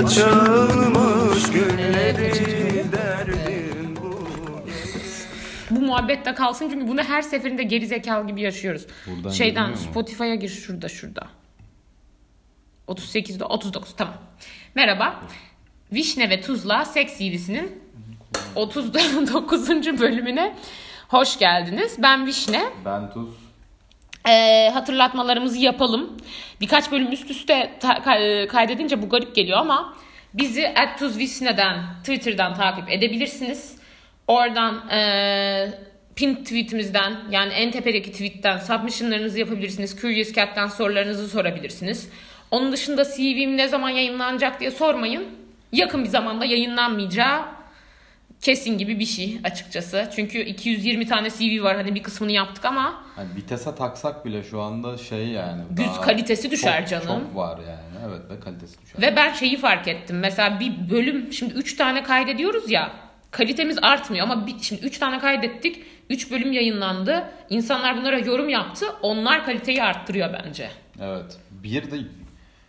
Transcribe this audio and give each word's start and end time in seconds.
Açılmış 0.00 1.44
derdim 2.92 3.96
bu 3.96 4.16
Bu 5.70 5.80
muhabbet 5.80 6.26
de 6.26 6.34
kalsın 6.34 6.68
çünkü 6.70 6.88
bunu 6.88 7.02
her 7.02 7.22
seferinde 7.22 7.62
geri 7.62 7.86
zekalı 7.86 8.26
gibi 8.26 8.40
yaşıyoruz. 8.42 8.86
Buradan 9.06 9.30
Şeyden 9.30 9.66
görünüyor 9.66 9.86
mu? 9.86 9.90
Spotify'a 9.90 10.34
gir 10.34 10.48
şurada 10.48 10.88
şurada. 10.88 11.28
38'de 12.88 13.44
39 13.44 13.94
tamam. 13.96 14.14
Merhaba. 14.74 15.20
Vişne 15.92 16.30
ve 16.30 16.40
Tuzla 16.40 16.84
Seks 16.84 17.18
CV'sinin 17.18 17.82
39. 18.54 19.68
bölümüne 20.00 20.56
hoş 21.08 21.38
geldiniz. 21.38 21.96
Ben 21.98 22.26
Vişne. 22.26 22.64
Ben 22.84 23.12
Tuz. 23.12 23.49
Ee, 24.28 24.70
hatırlatmalarımızı 24.74 25.58
yapalım. 25.58 26.16
Birkaç 26.60 26.92
bölüm 26.92 27.12
üst 27.12 27.30
üste 27.30 27.70
ta- 27.80 28.14
e, 28.18 28.46
kaydedince 28.46 29.02
bu 29.02 29.08
garip 29.08 29.34
geliyor 29.34 29.58
ama 29.58 29.96
bizi 30.34 30.74
@tuzvisne'den 30.98 31.78
Twitter'dan 32.00 32.54
takip 32.54 32.90
edebilirsiniz. 32.90 33.76
Oradan 34.26 34.88
e, 34.90 35.68
pin 36.16 36.34
tweetimizden 36.34 37.12
yani 37.30 37.52
en 37.52 37.70
tepedeki 37.70 38.12
tweetten 38.12 38.58
submissionlarınızı 38.58 39.38
yapabilirsiniz. 39.40 39.96
Curious 40.00 40.32
Cat'ten 40.32 40.66
sorularınızı 40.66 41.28
sorabilirsiniz. 41.28 42.10
Onun 42.50 42.72
dışında 42.72 43.04
CV'm 43.04 43.56
ne 43.56 43.68
zaman 43.68 43.90
yayınlanacak 43.90 44.60
diye 44.60 44.70
sormayın. 44.70 45.24
Yakın 45.72 46.04
bir 46.04 46.08
zamanda 46.08 46.44
yayınlanmayacağı 46.44 47.42
kesin 48.40 48.78
gibi 48.78 48.98
bir 48.98 49.06
şey 49.06 49.40
açıkçası. 49.44 50.10
Çünkü 50.16 50.38
220 50.38 51.06
tane 51.06 51.30
CV 51.30 51.62
var. 51.62 51.76
Hani 51.76 51.94
bir 51.94 52.02
kısmını 52.02 52.32
yaptık 52.32 52.64
ama 52.64 53.02
Hani 53.16 53.28
vitese 53.36 53.74
taksak 53.74 54.24
bile 54.24 54.42
şu 54.42 54.60
anda 54.60 54.98
şey 54.98 55.28
yani. 55.28 55.62
Güz 55.70 56.00
kalitesi 56.00 56.50
düşer 56.50 56.80
çok, 56.80 56.88
canım. 56.88 57.24
Çok 57.26 57.36
var 57.36 57.58
yani. 57.58 58.08
Evet 58.08 58.30
ve 58.30 58.40
kalitesi 58.40 58.82
düşer. 58.82 59.02
Ve 59.02 59.16
ben 59.16 59.32
şeyi 59.32 59.56
fark 59.56 59.88
ettim. 59.88 60.18
Mesela 60.18 60.60
bir 60.60 60.90
bölüm 60.90 61.32
şimdi 61.32 61.54
3 61.54 61.76
tane 61.76 62.02
kaydediyoruz 62.02 62.70
ya. 62.70 62.92
Kalitemiz 63.30 63.78
artmıyor 63.82 64.24
ama 64.24 64.46
bir, 64.46 64.54
şimdi 64.60 64.86
3 64.86 64.98
tane 64.98 65.18
kaydettik. 65.18 65.82
3 66.10 66.30
bölüm 66.30 66.52
yayınlandı. 66.52 67.24
İnsanlar 67.50 67.96
bunlara 67.96 68.18
yorum 68.18 68.48
yaptı. 68.48 68.86
Onlar 69.02 69.44
kaliteyi 69.44 69.82
arttırıyor 69.82 70.32
bence. 70.32 70.68
Evet. 71.00 71.38
Bir 71.50 71.90
de 71.90 71.96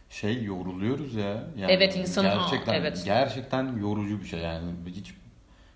şey 0.10 0.44
yoruluyoruz 0.44 1.16
ya. 1.16 1.44
Yani 1.58 1.72
Evet, 1.72 1.96
insanın- 1.96 2.30
Aa, 2.30 2.36
gerçekten 2.36 2.74
evet. 2.74 3.02
gerçekten 3.06 3.78
yorucu 3.78 4.22
bir 4.22 4.28
şey 4.28 4.40
yani. 4.40 4.64
Hiç 4.88 5.14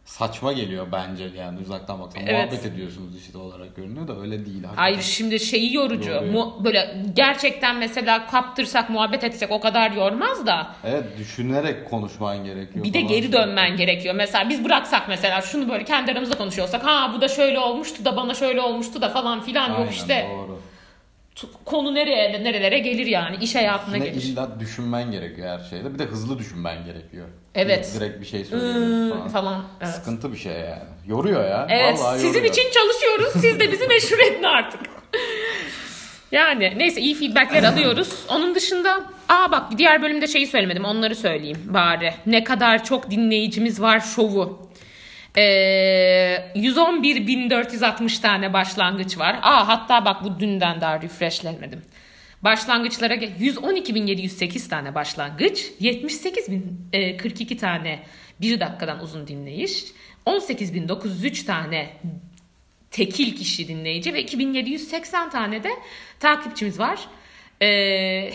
saçma 0.05 0.53
geliyor 0.53 0.87
bence 0.91 1.31
yani 1.37 1.59
uzaktan 1.59 1.99
baksan. 1.99 2.21
Evet. 2.21 2.33
Muhabbet 2.33 2.65
ediyorsunuz 2.65 3.17
işte 3.17 3.37
olarak 3.37 3.75
görünüyor 3.75 4.07
da 4.07 4.19
öyle 4.21 4.45
değil. 4.45 4.63
hakikaten. 4.63 4.75
Hayır 4.75 5.01
şimdi 5.01 5.39
şeyi 5.39 5.73
yorucu. 5.73 6.21
Mu- 6.21 6.61
böyle 6.63 7.03
gerçekten 7.13 7.75
mesela 7.75 8.27
kaptırsak 8.27 8.89
muhabbet 8.89 9.23
etsek 9.23 9.51
o 9.51 9.59
kadar 9.59 9.91
yormaz 9.91 10.45
da. 10.45 10.75
Evet 10.83 11.03
düşünerek 11.17 11.89
konuşman 11.89 12.43
gerekiyor. 12.43 12.85
Bir 12.85 12.93
de 12.93 13.01
geri 13.01 13.31
dönmen 13.31 13.77
gerekiyor. 13.77 14.15
Mesela 14.15 14.49
biz 14.49 14.65
bıraksak 14.65 15.07
mesela 15.07 15.41
şunu 15.41 15.69
böyle 15.69 15.83
kendi 15.83 16.11
aramızda 16.11 16.37
konuşuyorsak 16.37 16.85
ha 16.85 17.11
bu 17.15 17.21
da 17.21 17.27
şöyle 17.27 17.59
olmuştu 17.59 18.05
da 18.05 18.17
bana 18.17 18.33
şöyle 18.33 18.61
olmuştu 18.61 19.01
da 19.01 19.09
falan 19.09 19.41
filan 19.41 19.69
Aynen, 19.69 19.83
yok 19.83 19.93
işte. 19.93 20.27
Doğru. 20.31 20.54
Konu 21.65 21.95
nereye 21.95 22.43
nerelere 22.43 22.79
gelir 22.79 23.05
yani 23.05 23.35
iş 23.41 23.55
hayatına 23.55 23.97
Üstüne 23.97 24.11
gelir. 24.13 24.23
illa 24.25 24.59
düşünmen 24.59 25.11
gerekiyor 25.11 25.59
her 25.59 25.69
şeyde. 25.69 25.93
Bir 25.93 25.99
de 25.99 26.03
hızlı 26.05 26.39
düşünmen 26.39 26.85
gerekiyor. 26.85 27.27
Evet. 27.55 27.91
Direkt 27.99 28.21
bir 28.21 28.25
şey 28.25 28.39
Hmm, 28.41 28.49
söylüyoruz 28.59 29.13
falan. 29.13 29.27
falan. 29.29 29.65
Evet. 29.81 29.93
Sıkıntı 29.93 30.31
bir 30.33 30.37
şey 30.37 30.53
yani. 30.53 30.83
Yoruyor 31.07 31.45
ya. 31.49 31.67
Evet 31.69 31.99
Vallahi 31.99 32.19
sizin 32.19 32.27
yoruyor. 32.39 32.53
için 32.53 32.63
çalışıyoruz. 32.71 33.41
Siz 33.41 33.59
de 33.59 33.71
bizi 33.71 33.87
meşhur 33.87 34.19
edin 34.19 34.43
artık. 34.43 34.79
Yani 36.31 36.73
neyse 36.77 37.01
iyi 37.01 37.15
feedbackler 37.15 37.63
alıyoruz. 37.73 38.09
Onun 38.29 38.55
dışında 38.55 39.03
aa 39.29 39.51
bak 39.51 39.63
diğer 39.77 40.01
bölümde 40.01 40.27
şeyi 40.27 40.47
söylemedim 40.47 40.85
onları 40.85 41.15
söyleyeyim 41.15 41.57
bari. 41.65 42.13
Ne 42.25 42.43
kadar 42.43 42.83
çok 42.83 43.11
dinleyicimiz 43.11 43.81
var 43.81 43.99
şovu. 43.99 44.69
Ee, 45.37 46.51
111.460 46.55 48.21
tane 48.21 48.53
başlangıç 48.53 49.17
var. 49.17 49.39
Aa 49.41 49.67
hatta 49.67 50.05
bak 50.05 50.23
bu 50.23 50.39
dünden 50.39 50.81
daha 50.81 51.01
refreshlemedim. 51.01 51.81
Başlangıçlara 52.41 53.15
gel- 53.15 53.31
112.708 53.39 54.69
tane 54.69 54.95
başlangıç, 54.95 55.71
78.042 55.81 57.57
tane 57.57 57.99
1 58.41 58.59
dakikadan 58.59 58.99
uzun 59.03 59.27
dinleyiş, 59.27 59.85
18.903 60.25 61.45
tane 61.45 61.89
tekil 62.91 63.35
kişi 63.35 63.67
dinleyici 63.67 64.13
ve 64.13 64.21
2780 64.23 65.29
tane 65.29 65.63
de 65.63 65.69
takipçimiz 66.19 66.79
var. 66.79 66.99
Ee, 67.61 67.65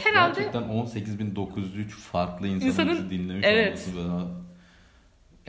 herhalde 0.05 0.34
Gerçekten 0.41 0.62
18.903 0.62 1.89
farklı 1.91 2.49
insanın, 2.49 2.66
İnsanın- 2.71 3.10
dinlemiş 3.10 3.47
evet. 3.47 3.69
olması 3.69 3.97
bana 3.97 4.27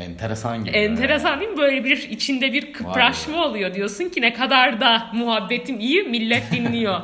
enteresan 0.02 0.66
geliyor. 0.66 0.84
enteresan 0.92 1.40
değil 1.40 1.52
mi? 1.52 1.58
Böyle 1.58 1.84
bir 1.84 1.98
içinde 2.10 2.54
bir 2.54 2.74
kıpraşma 2.74 3.46
oluyor 3.46 3.74
diyorsun 3.74 4.10
ki 4.10 4.22
ne 4.22 4.34
kadar 4.34 4.82
da 4.82 5.08
muhabbetim 5.14 5.80
iyi 5.80 6.04
millet 6.04 6.52
dinliyor. 6.52 7.02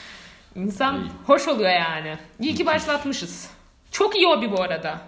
İnsan 0.56 1.00
İyi. 1.00 1.10
hoş 1.26 1.48
oluyor 1.48 1.70
yani. 1.70 2.16
İyi 2.40 2.54
ki 2.54 2.66
başlatmışız. 2.66 3.50
Çok 3.92 4.16
iyi 4.16 4.26
hobi 4.26 4.52
bu 4.52 4.62
arada. 4.62 4.98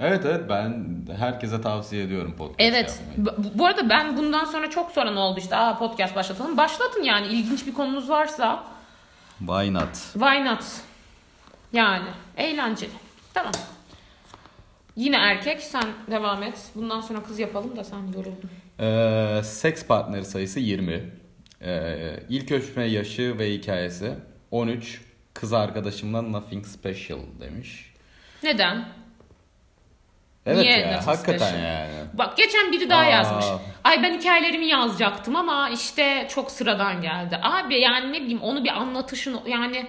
Evet 0.00 0.24
evet 0.26 0.40
ben 0.48 0.86
herkese 1.18 1.60
tavsiye 1.60 2.02
ediyorum 2.04 2.34
podcast 2.38 2.60
Evet. 2.60 3.00
yapmayı. 3.18 3.50
Bu 3.54 3.66
arada 3.66 3.88
ben 3.90 4.16
bundan 4.16 4.44
sonra 4.44 4.70
çok 4.70 4.90
soran 4.90 5.16
oldu 5.16 5.38
işte. 5.40 5.56
Aa 5.56 5.78
podcast 5.78 6.16
başlatalım. 6.16 6.56
Başlatın 6.56 7.02
yani. 7.02 7.26
ilginç 7.26 7.66
bir 7.66 7.74
konunuz 7.74 8.08
varsa. 8.10 8.64
Why 9.38 9.74
not? 9.74 9.94
Why 10.12 10.44
not? 10.44 10.64
Yani. 11.72 12.08
Eğlenceli. 12.36 12.90
Tamam. 13.34 13.52
Yine 14.96 15.16
erkek. 15.16 15.60
Sen 15.60 15.84
devam 16.10 16.42
et. 16.42 16.58
Bundan 16.74 17.00
sonra 17.00 17.22
kız 17.22 17.38
yapalım 17.38 17.76
da 17.76 17.84
sen 17.84 17.98
yoruldun. 18.14 18.50
Ee, 18.80 19.42
seks 19.44 19.86
partneri 19.86 20.24
sayısı 20.24 20.60
20. 20.60 21.10
Ee, 21.62 22.20
ilk 22.28 22.52
öpme 22.52 22.84
yaşı 22.84 23.38
ve 23.38 23.52
hikayesi 23.52 24.14
13. 24.50 25.00
Kız 25.34 25.52
arkadaşımla 25.52 26.22
nothing 26.22 26.66
special 26.66 27.18
demiş. 27.40 27.92
Neden? 28.42 28.88
Evet 30.46 30.58
Niye 30.58 30.78
ya 30.78 31.06
hakikaten 31.06 31.38
special? 31.48 31.64
yani. 31.64 31.92
Bak 32.14 32.36
geçen 32.36 32.72
biri 32.72 32.90
daha 32.90 33.00
Aa. 33.00 33.04
yazmış. 33.04 33.44
Ay 33.84 34.02
ben 34.02 34.18
hikayelerimi 34.18 34.66
yazacaktım 34.66 35.36
ama 35.36 35.70
işte 35.70 36.26
çok 36.30 36.50
sıradan 36.50 37.02
geldi. 37.02 37.38
Abi 37.42 37.80
yani 37.80 38.12
ne 38.12 38.20
bileyim 38.20 38.40
onu 38.42 38.64
bir 38.64 38.68
anlatışın 38.70 39.40
yani 39.46 39.86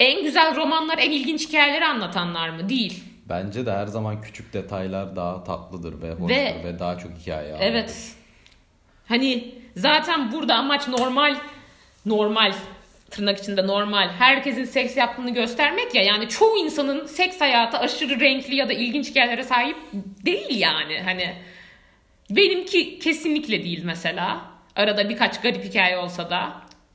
en 0.00 0.22
güzel 0.22 0.56
romanlar 0.56 0.98
en 0.98 1.10
ilginç 1.10 1.48
hikayeleri 1.48 1.84
anlatanlar 1.84 2.48
mı? 2.48 2.68
Değil. 2.68 3.04
Bence 3.28 3.66
de 3.66 3.72
her 3.72 3.86
zaman 3.86 4.20
küçük 4.22 4.52
detaylar 4.52 5.16
daha 5.16 5.44
tatlıdır 5.44 6.02
ve 6.02 6.10
hoştur 6.12 6.28
Ve- 6.28 6.64
ve, 6.64 6.78
daha 6.78 6.98
çok 6.98 7.12
hikaye 7.12 7.48
anlatır. 7.48 7.66
Evet. 7.66 8.12
Hani 9.08 9.54
zaten 9.76 10.32
burada 10.32 10.54
amaç 10.54 10.88
normal 10.88 11.36
normal 12.06 12.52
tırnak 13.10 13.38
içinde 13.38 13.66
normal 13.66 14.08
herkesin 14.08 14.64
seks 14.64 14.96
yaptığını 14.96 15.30
göstermek 15.34 15.94
ya 15.94 16.02
yani 16.02 16.28
çoğu 16.28 16.56
insanın 16.56 17.06
seks 17.06 17.40
hayatı 17.40 17.78
aşırı 17.78 18.20
renkli 18.20 18.54
ya 18.56 18.68
da 18.68 18.72
ilginç 18.72 19.10
hikayelere 19.10 19.42
sahip 19.42 19.76
değil 20.24 20.60
yani 20.60 21.00
hani 21.04 21.34
benimki 22.30 22.98
kesinlikle 22.98 23.64
değil 23.64 23.82
mesela 23.84 24.40
arada 24.76 25.08
birkaç 25.08 25.40
garip 25.40 25.64
hikaye 25.64 25.98
olsa 25.98 26.30
da 26.30 26.52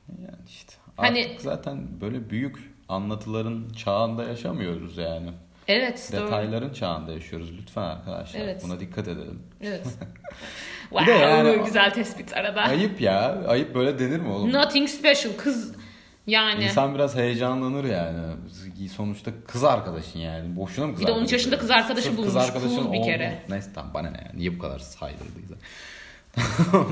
Yani 0.08 0.36
işte 0.48 0.72
Hani- 0.96 1.24
artık 1.24 1.40
zaten 1.40 2.00
böyle 2.00 2.30
büyük 2.30 2.72
anlatıların 2.88 3.68
çağında 3.84 4.24
yaşamıyoruz 4.24 4.98
yani. 4.98 5.30
Evet 5.68 6.10
doğru. 6.12 6.26
Detayların 6.26 6.72
çağında 6.72 7.12
yaşıyoruz 7.12 7.52
lütfen 7.58 7.82
arkadaşlar. 7.82 8.40
Evet. 8.40 8.62
Buna 8.64 8.80
dikkat 8.80 9.08
edelim. 9.08 9.42
evet 9.62 9.84
Bir 10.92 10.98
wow, 10.98 11.14
de 11.14 11.18
yani- 11.18 11.64
güzel 11.64 11.94
tespit 11.94 12.36
arada 12.36 12.60
Ayıp 12.62 13.00
ya. 13.00 13.44
Ayıp 13.48 13.74
böyle 13.74 13.98
denir 13.98 14.18
mi 14.20 14.28
oğlum? 14.28 14.52
nothing 14.52 14.88
special 14.88 15.32
kız 15.38 15.72
yani 16.26 16.64
İnsan 16.64 16.94
biraz 16.94 17.16
heyecanlanır 17.16 17.84
yani. 17.84 18.18
Sonuçta 18.96 19.30
kız 19.48 19.64
arkadaşın 19.64 20.18
yani. 20.18 20.56
Boşuna 20.56 20.86
mı 20.86 20.92
kız 20.92 21.02
Bir 21.02 21.06
de 21.06 21.12
13 21.12 21.18
arkadaşı? 21.20 21.34
yaşında 21.34 21.58
kız 21.58 21.70
arkadaşı 21.70 22.06
Sırf 22.06 22.16
bulmuş. 22.16 22.32
Cool 22.32 22.92
bir 22.92 22.98
oldu- 22.98 23.06
kere. 23.06 23.38
Neyse 23.48 23.70
tamam 23.74 23.94
bana 23.94 24.10
ne 24.10 24.18
yani. 24.26 24.38
Niye 24.38 24.54
bu 24.54 24.58
kadar 24.58 24.78
saydırdıysa. 24.78 25.54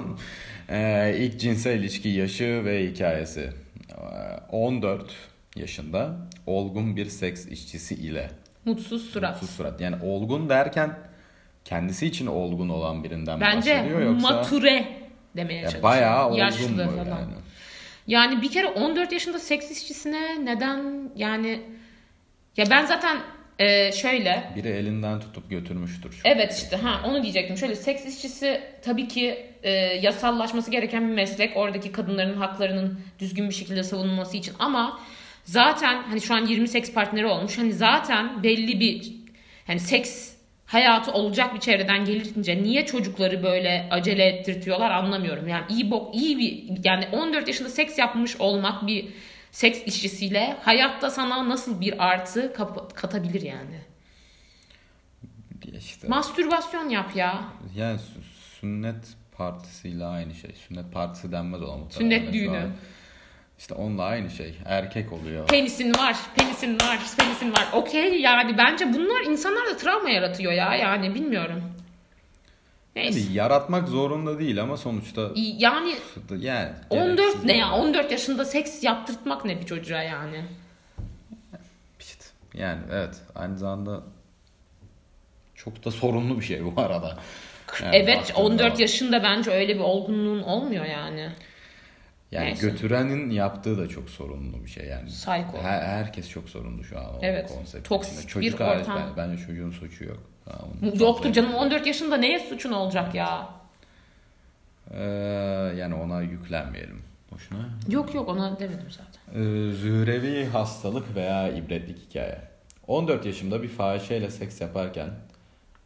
ee, 0.71 1.15
ilk 1.19 1.41
cinsel 1.41 1.79
ilişki 1.79 2.09
yaşı 2.09 2.63
ve 2.65 2.87
hikayesi. 2.91 3.51
Ee, 3.91 3.95
14 4.53 5.03
yaşında 5.57 6.17
olgun 6.47 6.97
bir 6.97 7.07
seks 7.07 7.47
işçisi 7.47 7.95
ile. 7.95 8.31
Mutsuz 8.65 9.11
surat 9.11 9.35
Mutsuz 9.43 9.57
surat. 9.57 9.81
Yani 9.81 9.97
olgun 10.05 10.49
derken 10.49 10.99
kendisi 11.65 12.07
için 12.07 12.27
olgun 12.27 12.69
olan 12.69 13.05
birinden 13.05 13.41
Bence 13.41 13.75
bahsediyor 13.77 14.01
yoksa 14.01 14.29
mature 14.29 14.85
demeye 15.37 15.55
ya 15.57 15.63
çalışıyor. 15.63 15.83
bayağı 15.83 16.27
olgun 16.29 16.39
Yaşlı 16.39 16.69
mu 16.69 16.77
falan. 16.77 17.07
yani? 17.07 17.33
Yani 18.07 18.43
bir 18.43 18.51
kere 18.51 18.67
14 18.67 19.13
yaşında 19.13 19.39
seks 19.39 19.71
işçisine 19.71 20.45
neden 20.45 21.11
yani 21.17 21.61
ya 22.57 22.65
ben 22.71 22.87
zaten 22.87 23.19
e, 23.59 23.93
şöyle 23.93 24.51
Biri 24.57 24.69
elinden 24.69 25.21
tutup 25.21 25.51
götürmüştür. 25.51 26.21
evet 26.25 26.53
işte 26.53 26.77
ha 26.77 27.01
onu 27.09 27.23
diyecektim. 27.23 27.57
Şöyle 27.57 27.77
seks 27.77 28.07
işçisi 28.07 28.61
tabii 28.85 29.09
ki 29.09 29.47
e, 29.63 29.71
yasallaşması 30.03 30.71
gereken 30.71 31.09
bir 31.09 31.15
meslek. 31.15 31.57
Oradaki 31.57 31.93
kadınların 31.93 32.37
haklarının 32.37 33.01
düzgün 33.19 33.49
bir 33.49 33.55
şekilde 33.55 33.83
savunulması 33.83 34.37
için 34.37 34.55
ama 34.59 35.01
zaten 35.51 36.03
hani 36.03 36.21
şu 36.21 36.35
an 36.35 36.47
20 36.47 36.69
seks 36.69 36.93
partneri 36.93 37.27
olmuş. 37.27 37.59
Hani 37.59 37.73
zaten 37.73 38.43
belli 38.43 38.81
bir 38.81 39.13
yani 39.69 39.81
seks 39.81 40.31
hayatı 40.67 41.13
olacak 41.13 41.55
bir 41.55 41.61
çevreden 41.61 42.05
gelince 42.05 42.63
niye 42.63 42.87
çocukları 42.87 43.43
böyle 43.43 43.89
acele 43.91 44.25
ettirtiyorlar 44.25 44.91
anlamıyorum. 44.91 45.49
Yani 45.49 45.65
iyi 45.69 45.91
bok 45.91 46.15
iyi 46.15 46.39
bir 46.39 46.85
yani 46.85 47.09
14 47.13 47.49
yaşında 47.49 47.69
seks 47.69 47.99
yapmış 47.99 48.37
olmak 48.37 48.87
bir 48.87 49.09
seks 49.51 49.83
işçisiyle 49.87 50.57
hayatta 50.63 51.11
sana 51.11 51.49
nasıl 51.49 51.81
bir 51.81 52.05
artı 52.09 52.53
katabilir 52.95 53.43
yani. 53.43 53.81
İşte, 55.79 56.09
Mastürbasyon 56.09 56.89
yap 56.89 57.17
ya. 57.17 57.45
yani 57.77 57.97
sü- 57.97 58.59
sünnet 58.61 59.05
partisiyle 59.37 60.05
aynı 60.05 60.35
şey. 60.35 60.51
Sünnet 60.69 60.93
partisi 60.93 61.33
denmez 61.33 61.63
ona 61.63 61.77
muhtemelen. 61.77 62.17
Sünnet 62.19 62.27
Şu 62.27 62.33
düğünü. 62.33 62.57
an. 62.59 62.71
İşte 63.61 63.75
onunla 63.75 64.03
aynı 64.05 64.31
şey. 64.31 64.55
Erkek 64.65 65.13
oluyor. 65.13 65.47
Penisin 65.49 65.95
var, 65.95 66.17
penisin 66.37 66.75
var, 66.75 66.99
penisin 67.19 67.53
var. 67.53 67.69
Okey 67.73 68.21
yani 68.21 68.59
bence 68.59 68.93
bunlar 68.93 69.21
insanlarda 69.21 69.77
travma 69.77 70.11
yaratıyor 70.11 70.53
ya 70.53 70.75
yani 70.75 71.15
bilmiyorum. 71.15 71.63
Neyse. 72.97 73.21
Yani 73.21 73.33
yaratmak 73.33 73.89
zorunda 73.89 74.39
değil 74.39 74.63
ama 74.63 74.77
sonuçta 74.77 75.31
Yani 75.35 75.95
yani 76.39 76.73
14 76.91 77.17
gereksiz 77.17 77.45
ne 77.45 77.53
ya? 77.53 77.59
yani. 77.59 77.75
14 77.75 78.13
yaşında 78.13 78.45
seks 78.45 78.83
yaptırtmak 78.85 79.45
ne 79.45 79.61
bir 79.61 79.67
çocuğa 79.67 80.03
yani? 80.03 80.45
Yani 82.55 82.81
evet 82.93 83.17
aynı 83.35 83.59
zamanda 83.59 84.03
çok 85.55 85.85
da 85.85 85.91
sorunlu 85.91 86.41
bir 86.41 86.45
şey 86.45 86.65
bu 86.65 86.81
arada. 86.81 87.19
Yani 87.83 87.97
evet 87.97 88.19
baktığında 88.19 88.39
14 88.39 88.73
bak. 88.73 88.81
yaşında 88.81 89.23
bence 89.23 89.51
öyle 89.51 89.75
bir 89.75 89.81
olgunluğun 89.81 90.43
olmuyor 90.43 90.85
yani. 90.85 91.31
Yani 92.33 92.45
Neyse. 92.47 92.69
götürenin 92.71 93.31
yaptığı 93.31 93.79
da 93.79 93.89
çok 93.89 94.11
sorunlu 94.11 94.65
bir 94.65 94.71
şey 94.71 94.87
yani. 94.87 95.07
Psycho. 95.09 95.63
Her, 95.63 95.83
herkes 95.83 96.29
çok 96.31 96.49
sorunlu 96.49 96.85
şu 96.85 96.99
an 96.99 97.05
o 97.15 97.19
Evet. 97.23 97.53
konsept 97.57 97.89
Toksik 97.89 98.13
içinde. 98.25 98.41
bir 98.45 98.51
Çocuk 98.51 98.61
hariç 98.61 98.81
ortam. 98.89 99.03
ben, 99.17 99.31
bence 99.31 99.47
çocuğun 99.47 99.71
suçu 99.71 100.05
yok. 100.05 100.19
Çok 100.99 101.23
canım 101.23 101.35
sevdim. 101.35 101.55
14 101.55 101.87
yaşında 101.87 102.17
neye 102.17 102.39
suçun 102.41 102.73
olacak 102.73 103.15
ya? 103.15 103.49
Ee, 104.91 105.03
yani 105.77 105.95
ona 105.95 106.23
yüklenmeyelim. 106.23 107.03
Boşuna. 107.33 107.59
Yok 107.89 108.15
yok 108.15 108.29
ona 108.29 108.59
demedim 108.59 108.87
zaten. 108.91 109.41
Ee, 109.41 109.73
zührevi 109.73 110.45
hastalık 110.47 111.15
veya 111.17 111.49
ibretlik 111.53 111.99
hikaye. 112.11 112.39
14 112.87 113.27
yaşımda 113.27 113.63
bir 113.63 113.69
fahişeyle 113.69 114.31
seks 114.31 114.61
yaparken 114.61 115.11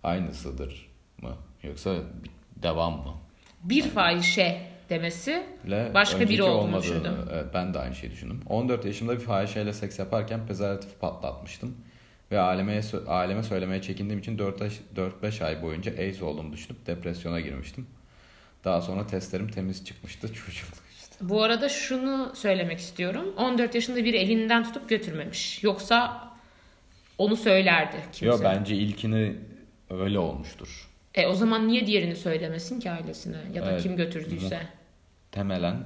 aynısıdır 0.03 0.89
mı? 1.23 1.37
Yoksa 1.63 1.95
bir 1.95 2.31
devam 2.63 2.93
mı? 2.93 3.15
Bir 3.63 3.83
fahişe 3.83 4.61
demesi 4.91 5.47
Le 5.71 5.91
Başka 5.95 6.29
biri 6.29 6.43
olduğunu 6.43 6.83
düşündüm. 6.83 7.15
Ben 7.55 7.75
de 7.75 7.79
aynı 7.79 7.95
şeyi 7.95 8.11
düşündüm. 8.13 8.41
14 8.47 8.85
yaşımda 8.85 9.13
bir 9.13 9.21
fahişeyle 9.21 9.73
seks 9.73 9.99
yaparken 9.99 10.47
prezervatif 10.47 11.01
patlatmıştım. 11.01 11.77
Ve 12.31 12.41
aleme, 12.41 12.81
aleme 13.09 13.43
söylemeye 13.43 13.83
çekindiğim 13.83 14.21
için 14.21 14.39
4-5 14.39 15.45
ay 15.45 15.63
boyunca 15.63 15.93
AIDS 15.99 16.23
olduğumu 16.23 16.53
düşünüp 16.53 16.87
depresyona 16.87 17.41
girmiştim. 17.41 17.87
Daha 18.65 18.81
sonra 18.81 19.07
testlerim 19.07 19.49
temiz 19.49 19.85
çıkmıştı. 19.85 20.29
Çocuk 20.35 20.75
işte. 20.97 21.17
Bu 21.21 21.43
arada 21.43 21.69
şunu 21.69 22.33
söylemek 22.35 22.79
istiyorum. 22.79 23.35
14 23.37 23.75
yaşında 23.75 24.05
bir 24.05 24.15
elinden 24.15 24.65
tutup 24.65 24.89
götürmemiş. 24.89 25.65
Yoksa 25.65 26.29
onu 27.19 27.37
söylerdi 27.37 27.97
kimse. 28.13 28.27
Yo 28.27 28.39
bence 28.45 28.75
ilkini 28.75 29.37
öyle 29.91 30.19
olmuştur. 30.19 30.89
E 31.15 31.27
o 31.27 31.35
zaman 31.35 31.69
niye 31.69 31.87
diğerini 31.87 32.17
söylemesin 32.17 32.81
ki 32.81 32.91
ailesine 32.91 33.37
ya 33.55 33.67
da 33.67 33.71
Evet. 33.71 33.83
kim 33.83 33.97
götürdüyse? 33.97 34.61
Temelen 35.33 35.77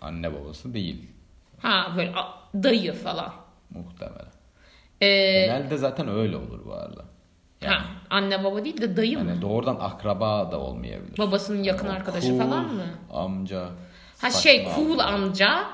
anne 0.00 0.34
babası 0.34 0.74
değil. 0.74 1.10
Ha 1.58 1.92
böyle 1.96 2.12
dayı 2.54 2.92
falan. 2.92 3.32
Muhtemelen. 3.70 4.26
E, 5.00 5.06
Genelde 5.46 5.76
zaten 5.76 6.08
öyle 6.08 6.36
olur 6.36 6.64
bu 6.66 6.72
arada. 6.74 7.04
Yani, 7.62 7.74
ha, 7.74 7.84
anne 8.10 8.44
baba 8.44 8.64
değil 8.64 8.80
de 8.80 8.96
dayı 8.96 9.18
mı? 9.18 9.28
yani 9.30 9.42
doğrudan 9.42 9.76
akraba 9.80 10.52
da 10.52 10.60
olmayabilir. 10.60 11.18
Babasının 11.18 11.62
yakın 11.62 11.88
O 11.88 11.90
arkadaşı 11.92 12.28
cool 12.28 12.38
falan 12.38 12.74
mı? 12.74 12.84
Amca. 13.12 13.68
Ha 14.20 14.30
şey 14.30 14.64
cool 14.76 14.98
amca. 14.98 15.04
amca 15.04 15.64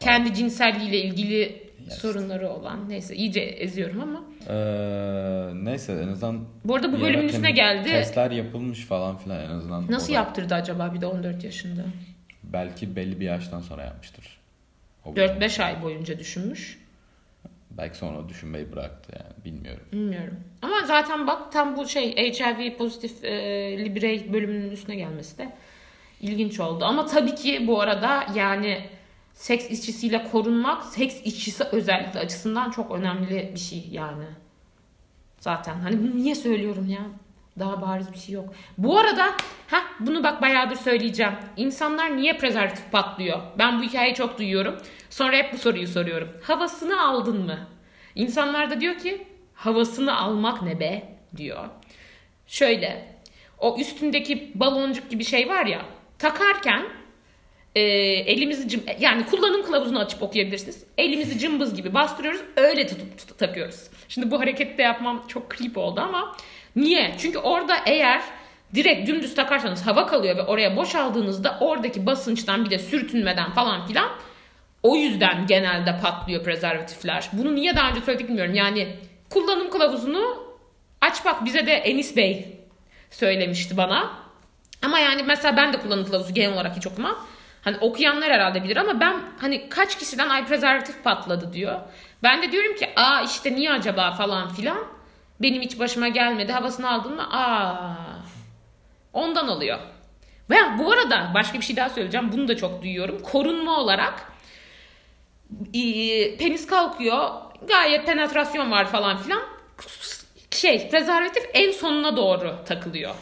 kendi 0.00 0.34
cinselliğiyle 0.34 0.98
ilgili 0.98 1.63
Yes. 1.84 1.98
sorunları 1.98 2.48
olan. 2.50 2.88
Neyse 2.88 3.16
iyice 3.16 3.40
eziyorum 3.40 4.00
ama. 4.00 4.24
Ee, 4.48 5.64
neyse 5.64 5.92
en 6.04 6.08
azından 6.08 6.44
Bu 6.64 6.74
arada 6.74 6.92
bu 6.92 7.00
bölümün 7.00 7.28
üstüne 7.28 7.50
geldi. 7.50 7.88
Testler 7.88 8.30
yapılmış 8.30 8.84
falan 8.84 9.18
filan 9.18 9.40
en 9.44 9.50
azından. 9.50 9.86
Nasıl 9.90 10.08
O 10.08 10.10
da 10.10 10.16
yaptırdı 10.16 10.54
acaba 10.54 10.94
bir 10.94 11.00
de 11.00 11.06
14 11.06 11.44
yaşında? 11.44 11.82
Belki 12.42 12.96
belli 12.96 13.20
bir 13.20 13.24
yaştan 13.24 13.60
sonra 13.60 13.84
yapmıştır. 13.84 14.38
O 15.04 15.10
4-5 15.10 15.62
ay 15.62 15.82
boyunca 15.82 16.18
düşünmüş. 16.18 16.84
Belki 17.70 17.98
sonra 17.98 18.28
düşünmeyi 18.28 18.72
bıraktı 18.72 19.12
yani 19.18 19.44
bilmiyorum. 19.44 19.84
Bilmiyorum. 19.92 20.40
Ama 20.62 20.74
zaten 20.86 21.26
bak 21.26 21.52
tam 21.52 21.76
bu 21.76 21.88
şey 21.88 22.16
HIV 22.16 22.76
pozitif 22.76 23.24
e, 23.24 23.84
Libre 23.84 24.32
bölümünün 24.32 24.70
üstüne 24.70 24.96
gelmesi 24.96 25.38
de 25.38 25.52
ilginç 26.20 26.60
oldu. 26.60 26.84
Ama 26.84 27.06
tabii 27.06 27.34
ki 27.34 27.66
bu 27.66 27.80
arada 27.80 28.26
yani 28.34 28.78
seks 29.34 29.70
işçisiyle 29.70 30.28
korunmak 30.32 30.84
seks 30.84 31.20
işçisi 31.24 31.64
özellikle 31.64 32.20
açısından 32.20 32.70
çok 32.70 32.90
önemli 32.90 33.50
bir 33.54 33.60
şey 33.60 33.88
yani. 33.90 34.24
Zaten 35.40 35.74
hani 35.74 36.16
niye 36.16 36.34
söylüyorum 36.34 36.88
ya? 36.88 37.00
Daha 37.58 37.82
bariz 37.82 38.12
bir 38.12 38.18
şey 38.18 38.34
yok. 38.34 38.54
Bu 38.78 38.98
arada 38.98 39.24
ha 39.66 39.82
bunu 40.00 40.24
bak 40.24 40.42
bayağıdır 40.42 40.76
söyleyeceğim. 40.76 41.32
İnsanlar 41.56 42.16
niye 42.16 42.36
prezervatif 42.36 42.92
patlıyor? 42.92 43.40
Ben 43.58 43.78
bu 43.78 43.82
hikayeyi 43.82 44.14
çok 44.14 44.38
duyuyorum. 44.38 44.76
Sonra 45.10 45.36
hep 45.36 45.52
bu 45.52 45.58
soruyu 45.58 45.86
soruyorum. 45.86 46.28
Havasını 46.42 47.02
aldın 47.02 47.44
mı? 47.44 47.58
İnsanlar 48.14 48.70
da 48.70 48.80
diyor 48.80 48.98
ki 48.98 49.26
havasını 49.54 50.18
almak 50.18 50.62
ne 50.62 50.80
be 50.80 51.16
diyor. 51.36 51.64
Şöyle 52.46 53.14
o 53.58 53.76
üstündeki 53.78 54.52
baloncuk 54.54 55.10
gibi 55.10 55.24
şey 55.24 55.48
var 55.48 55.66
ya 55.66 55.82
takarken 56.18 56.82
e, 57.74 57.80
elimizi 57.80 58.68
cım, 58.68 58.82
yani 59.00 59.26
kullanım 59.26 59.62
kılavuzunu 59.62 59.98
açıp 59.98 60.22
okuyabilirsiniz. 60.22 60.84
Elimizi 60.98 61.38
cımbız 61.38 61.74
gibi 61.74 61.94
bastırıyoruz 61.94 62.40
öyle 62.56 62.86
tutup 62.86 63.18
tut- 63.18 63.38
takıyoruz. 63.38 63.80
Şimdi 64.08 64.30
bu 64.30 64.40
harekette 64.40 64.82
yapmam 64.82 65.24
çok 65.28 65.56
creep 65.56 65.78
oldu 65.78 66.00
ama 66.00 66.36
niye? 66.76 67.14
Çünkü 67.18 67.38
orada 67.38 67.76
eğer 67.86 68.22
direkt 68.74 69.08
dümdüz 69.08 69.34
takarsanız 69.34 69.86
hava 69.86 70.06
kalıyor 70.06 70.36
ve 70.36 70.42
oraya 70.42 70.76
boşaldığınızda 70.76 71.58
oradaki 71.60 72.06
basınçtan 72.06 72.64
bir 72.64 72.70
de 72.70 72.78
sürtünmeden 72.78 73.50
falan 73.52 73.86
filan 73.86 74.08
o 74.82 74.96
yüzden 74.96 75.46
genelde 75.46 75.96
patlıyor 76.02 76.44
prezervatifler. 76.44 77.28
Bunu 77.32 77.54
niye 77.54 77.76
daha 77.76 77.90
önce 77.90 78.00
söyledik 78.00 78.28
bilmiyorum. 78.28 78.54
Yani 78.54 78.88
kullanım 79.30 79.70
kılavuzunu 79.70 80.44
aç 81.00 81.24
bak 81.24 81.44
bize 81.44 81.66
de 81.66 81.72
Enis 81.72 82.16
Bey 82.16 82.46
söylemişti 83.10 83.76
bana. 83.76 84.12
Ama 84.82 84.98
yani 84.98 85.22
mesela 85.22 85.56
ben 85.56 85.72
de 85.72 85.76
kullanım 85.76 86.04
kılavuzu 86.04 86.34
genel 86.34 86.52
olarak 86.54 86.76
hiç 86.76 86.86
okumam. 86.86 87.26
Hani 87.64 87.76
okuyanlar 87.80 88.32
herhalde 88.32 88.64
bilir 88.64 88.76
ama 88.76 89.00
ben 89.00 89.16
hani 89.40 89.68
kaç 89.68 89.98
kişiden 89.98 90.28
ay 90.28 90.46
prezervatif 90.46 91.04
patladı 91.04 91.52
diyor. 91.52 91.80
Ben 92.22 92.42
de 92.42 92.52
diyorum 92.52 92.76
ki 92.76 92.88
aa 92.96 93.22
işte 93.22 93.54
niye 93.54 93.72
acaba 93.72 94.12
falan 94.12 94.48
filan. 94.48 94.78
Benim 95.42 95.62
hiç 95.62 95.78
başıma 95.78 96.08
gelmedi. 96.08 96.52
Havasını 96.52 96.90
aldın 96.90 97.14
mı? 97.14 97.36
Aa. 97.36 97.94
Ondan 99.12 99.48
oluyor. 99.48 99.78
Ve 100.50 100.56
bu 100.78 100.92
arada 100.92 101.30
başka 101.34 101.58
bir 101.58 101.64
şey 101.64 101.76
daha 101.76 101.88
söyleyeceğim. 101.90 102.32
Bunu 102.32 102.48
da 102.48 102.56
çok 102.56 102.82
duyuyorum. 102.82 103.22
Korunma 103.22 103.80
olarak 103.80 104.32
penis 106.38 106.66
kalkıyor. 106.66 107.30
Gayet 107.68 108.06
penetrasyon 108.06 108.70
var 108.70 108.86
falan 108.86 109.16
filan. 109.16 109.42
Şey 110.50 110.90
prezervatif 110.90 111.44
en 111.54 111.70
sonuna 111.70 112.16
doğru 112.16 112.56
takılıyor. 112.66 113.14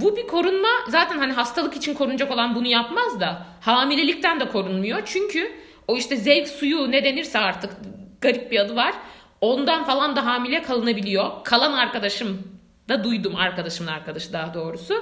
Bu 0.00 0.16
bir 0.16 0.26
korunma 0.26 0.68
zaten 0.88 1.18
hani 1.18 1.32
hastalık 1.32 1.76
için 1.76 1.94
korunacak 1.94 2.30
olan 2.30 2.54
bunu 2.54 2.66
yapmaz 2.66 3.20
da 3.20 3.46
hamilelikten 3.60 4.40
de 4.40 4.48
korunmuyor. 4.48 5.02
Çünkü 5.04 5.52
o 5.88 5.96
işte 5.96 6.16
zevk 6.16 6.48
suyu 6.48 6.90
ne 6.90 7.04
denirse 7.04 7.38
artık 7.38 7.76
garip 8.20 8.50
bir 8.50 8.58
adı 8.58 8.76
var. 8.76 8.94
Ondan 9.40 9.84
falan 9.84 10.16
da 10.16 10.26
hamile 10.26 10.62
kalınabiliyor. 10.62 11.30
Kalan 11.44 11.72
arkadaşım 11.72 12.42
da 12.88 13.04
duydum 13.04 13.36
arkadaşımın 13.36 13.90
arkadaşı 13.90 14.32
daha 14.32 14.54
doğrusu. 14.54 14.94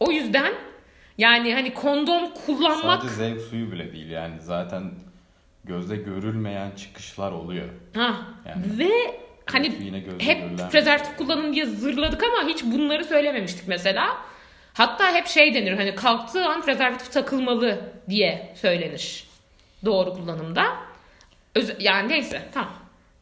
O 0.00 0.10
yüzden 0.10 0.52
yani 1.18 1.54
hani 1.54 1.74
kondom 1.74 2.30
kullanmak 2.46 3.02
Sadece 3.02 3.14
zevk 3.14 3.40
suyu 3.40 3.72
bile 3.72 3.92
değil 3.92 4.10
yani 4.10 4.34
zaten 4.40 4.90
gözde 5.64 5.96
görülmeyen 5.96 6.70
çıkışlar 6.70 7.32
oluyor. 7.32 7.68
Ha. 7.94 8.16
Yani. 8.48 8.78
Ve 8.78 9.20
hani 9.46 9.94
hep 10.18 10.70
prezervatif 10.72 11.16
kullanın 11.16 11.52
diye 11.52 11.66
zırladık 11.66 12.22
ama 12.22 12.48
hiç 12.48 12.64
bunları 12.64 13.04
söylememiştik 13.04 13.68
mesela. 13.68 14.16
Hatta 14.74 15.12
hep 15.14 15.26
şey 15.26 15.54
denir 15.54 15.72
hani 15.72 15.94
kalktığı 15.94 16.46
an 16.48 16.62
prezervatif 16.62 17.12
takılmalı 17.12 17.80
diye 18.08 18.52
söylenir. 18.56 19.24
Doğru 19.84 20.12
kullanımda. 20.14 20.64
Öz- 21.54 21.76
yani 21.80 22.08
neyse 22.08 22.48
tamam. 22.54 22.72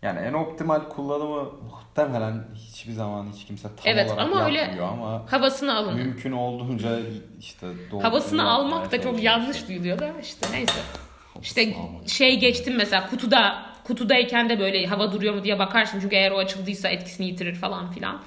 Yani 0.02 0.18
en 0.18 0.32
optimal 0.32 0.80
kullanımı 0.88 1.50
muhtemelen 1.70 2.44
hiçbir 2.54 2.92
zaman 2.92 3.26
hiç 3.36 3.46
kimse 3.46 3.62
tam 3.62 3.74
Evet, 3.84 4.06
olarak 4.10 4.22
ama 4.24 4.44
öyle 4.44 4.58
yapmıyor 4.58 4.88
ama 4.88 5.24
Havasını 5.32 5.76
alın. 5.76 5.94
mümkün 5.94 6.32
olduğunca 6.32 6.98
işte 7.40 7.66
doğru 7.90 8.04
Havasını 8.04 8.50
almak 8.50 8.92
da 8.92 9.00
çok 9.02 9.22
yanlış 9.22 9.68
duyuluyor 9.68 9.98
da 9.98 10.12
işte 10.22 10.46
neyse. 10.52 10.80
İşte 11.42 11.74
şey 12.06 12.38
geçtim 12.40 12.74
mesela 12.76 13.06
kutuda 13.10 13.62
kutudayken 13.84 14.48
de 14.48 14.60
böyle 14.60 14.86
hava 14.86 15.12
duruyor 15.12 15.34
mu 15.34 15.44
diye 15.44 15.58
bakarsın. 15.58 16.00
Çünkü 16.00 16.16
eğer 16.16 16.30
o 16.30 16.38
açıldıysa 16.38 16.88
etkisini 16.88 17.26
yitirir 17.26 17.54
falan 17.54 17.90
filan. 17.92 18.22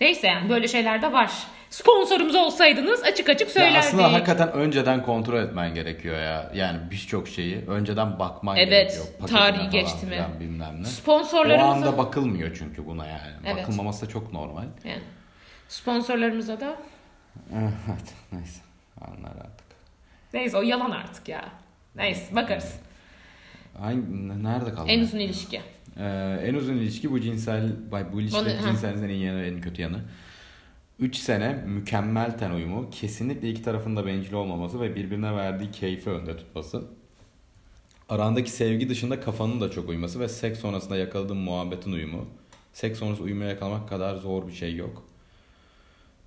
Neyse 0.00 0.26
yani 0.26 0.48
böyle 0.48 0.68
şeyler 0.68 1.02
de 1.02 1.12
var. 1.12 1.32
Sponsorumuz 1.70 2.34
olsaydınız 2.34 3.02
açık 3.02 3.28
açık 3.28 3.48
Ya 3.48 3.52
söylerdik. 3.54 3.78
aslında 3.78 4.12
hakikaten 4.12 4.52
önceden 4.52 5.02
kontrol 5.02 5.40
etmen 5.42 5.74
gerekiyor 5.74 6.18
ya. 6.18 6.50
Yani 6.54 6.90
birçok 6.90 7.28
şeyi 7.28 7.56
önceden 7.68 8.18
bakman 8.18 8.56
Evet, 8.56 8.70
gerekiyor. 8.70 9.04
Paketine 9.20 9.38
tarihi 9.38 9.70
geçti 9.70 10.06
mi? 10.06 10.24
Bilmem 10.40 10.76
ne. 10.76 10.86
O 10.86 10.90
Sponsorlarımıza 10.90 11.70
anda 11.70 11.98
bakılmıyor 11.98 12.56
çünkü 12.58 12.86
buna 12.86 13.06
yani. 13.06 13.32
Evet. 13.46 13.62
Bakılmaması 13.62 14.06
da 14.06 14.10
çok 14.10 14.32
normal. 14.32 14.64
yani 14.84 15.02
sponsorlarımıza 15.68 16.60
da 16.60 16.76
Evet 17.54 18.14
neyse 18.32 18.60
anlar 19.00 19.30
artık. 19.40 19.66
neyse 20.34 20.56
o 20.56 20.62
yalan 20.62 20.90
artık 20.90 21.28
ya. 21.28 21.44
Neyse 21.94 22.36
bakarız. 22.36 22.74
Hangi, 23.78 24.28
nerede 24.44 24.72
kaldı? 24.74 24.88
En 24.90 25.00
uzun 25.00 25.18
ilişki. 25.18 25.60
Ee, 25.96 26.40
en 26.44 26.54
uzun 26.54 26.74
ilişki 26.76 27.10
bu 27.10 27.20
cinsel, 27.20 27.72
bu 28.12 28.20
ilişkilerin 28.20 28.58
Onu- 28.58 28.66
ha. 28.66 28.70
cinselliğin 28.70 29.04
en 29.04 29.08
iyi 29.08 29.24
yanı, 29.24 29.42
en 29.42 29.60
kötü 29.60 29.82
yanı. 29.82 30.00
3 30.98 31.16
sene 31.16 31.52
mükemmel 31.66 32.38
ten 32.38 32.50
uyumu, 32.50 32.90
kesinlikle 32.90 33.50
iki 33.50 33.62
tarafın 33.62 33.96
da 33.96 34.06
bencil 34.06 34.32
olmaması 34.32 34.80
ve 34.80 34.94
birbirine 34.96 35.36
verdiği 35.36 35.70
keyfi 35.70 36.10
önde 36.10 36.36
tutması. 36.36 36.82
Arandaki 38.08 38.50
sevgi 38.50 38.88
dışında 38.88 39.20
kafanın 39.20 39.60
da 39.60 39.70
çok 39.70 39.88
uyuması 39.88 40.20
ve 40.20 40.28
seks 40.28 40.58
sonrasında 40.60 40.96
yakaladığın 40.96 41.36
muhabbetin 41.36 41.92
uyumu. 41.92 42.26
Seks 42.72 42.98
sonrası 42.98 43.22
uyumaya 43.22 43.50
yakalamak 43.50 43.88
kadar 43.88 44.16
zor 44.16 44.48
bir 44.48 44.52
şey 44.52 44.76
yok. 44.76 45.02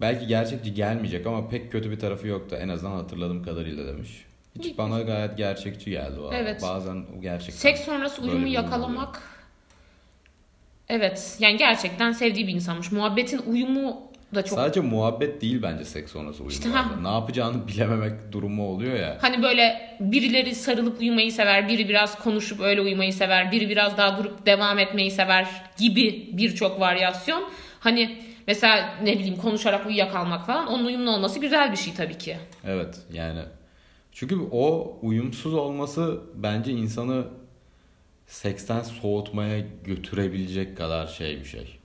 Belki 0.02 0.28
gerçekçi 0.28 0.74
gelmeyecek 0.74 1.28
ama 1.28 1.50
pek 1.50 1.72
kötü 1.72 1.92
bir 1.92 2.00
tarafı 2.00 2.28
yoktu 2.28 2.56
en 2.60 2.70
azından 2.70 2.92
hatırladığım 2.92 3.44
kadarıyla 3.44 3.88
demiş. 3.88 4.26
Hiç 4.60 4.78
bana 4.78 5.02
gayet 5.02 5.38
gerçekçi 5.38 5.90
geldi 5.90 6.20
o. 6.20 6.34
Evet. 6.34 6.62
Bazen 6.62 7.06
o 7.18 7.22
gerçekten. 7.22 7.58
Seks 7.58 7.82
sonrası 7.82 8.22
uyumu 8.22 8.48
yakalamak 8.48 9.22
Evet 10.90 11.38
yani 11.40 11.58
gerçekten 11.58 12.12
sevdiği 12.12 12.48
bir 12.48 12.54
insanmış. 12.54 12.92
Muhabbetin 12.92 13.42
uyumu 13.48 14.02
da 14.36 14.46
çok 14.46 14.60
Sadece 14.60 14.80
muhabbet 14.80 15.42
değil 15.42 15.62
bence 15.62 15.86
seks 15.86 16.12
sonrası 16.12 16.40
uyum. 16.40 16.50
İşte 16.50 16.70
ha. 16.70 16.86
Ne 17.02 17.08
yapacağını 17.08 17.68
bilememek 17.68 18.32
durumu 18.32 18.68
oluyor 18.68 18.96
ya. 18.96 19.18
Hani 19.22 19.44
böyle 19.44 19.96
birileri 20.00 20.56
sarılıp 20.56 21.00
uyumayı 21.00 21.32
sever, 21.32 21.70
biri 21.70 21.90
biraz 21.90 22.20
konuşup 22.24 22.62
öyle 22.62 22.82
uyumayı 22.82 23.14
sever, 23.14 23.52
biri 23.52 23.70
biraz 23.70 23.98
daha 23.98 24.18
durup 24.18 24.46
devam 24.46 24.80
etmeyi 24.80 25.12
sever 25.12 25.48
gibi 25.78 26.30
birçok 26.34 26.80
varyasyon. 26.80 27.44
Hani 27.80 28.18
mesela 28.48 28.94
ne 29.04 29.14
bileyim 29.20 29.38
konuşarak 29.38 29.86
uyuyakalmak 29.86 30.46
falan 30.46 30.68
onun 30.68 30.86
uyumlu 30.86 31.12
olması 31.12 31.40
güzel 31.40 31.72
bir 31.72 31.78
şey 31.78 31.94
tabii 31.94 32.18
ki. 32.18 32.38
Evet 32.66 33.00
yani. 33.14 33.42
Çünkü 34.12 34.36
o 34.52 34.94
uyumsuz 35.02 35.54
olması 35.54 36.22
bence 36.36 36.72
insanı 36.72 37.26
seksten 38.28 38.82
soğutmaya 38.82 39.60
götürebilecek 39.84 40.78
kadar 40.78 41.08
şey 41.08 41.40
bir 41.40 41.46
şey. 41.46 41.80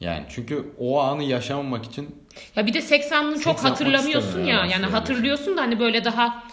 Yani 0.00 0.26
çünkü 0.28 0.74
o 0.78 1.00
anı 1.00 1.22
yaşamamak 1.24 1.84
için 1.84 2.24
Ya 2.56 2.66
bir 2.66 2.74
de 2.74 2.78
80'ını 2.78 3.40
çok 3.40 3.64
hatırlamıyorsun 3.64 4.40
ya. 4.40 4.46
yani 4.56 4.72
Yani 4.72 4.86
hatırlıyorsun 4.86 5.56
da 5.56 5.60
hani 5.62 5.80
böyle 5.80 6.04
daha 6.04 6.44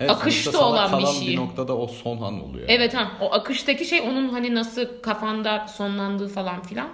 evet, 0.00 0.10
Akışta 0.10 0.42
sonuçta 0.52 0.58
sana 0.58 0.70
olan 0.70 0.98
bir 0.98 1.04
kalan 1.04 1.12
şey. 1.20 1.28
bir 1.28 1.36
noktada 1.36 1.76
o 1.76 1.86
son 1.86 2.16
an 2.22 2.44
oluyor. 2.44 2.64
evet 2.68 2.94
ha 2.94 3.12
o 3.20 3.32
akıştaki 3.32 3.84
şey 3.84 4.00
onun 4.00 4.28
hani 4.28 4.54
nasıl 4.54 5.02
kafanda 5.02 5.68
sonlandığı 5.68 6.28
falan 6.28 6.62
filan. 6.62 6.88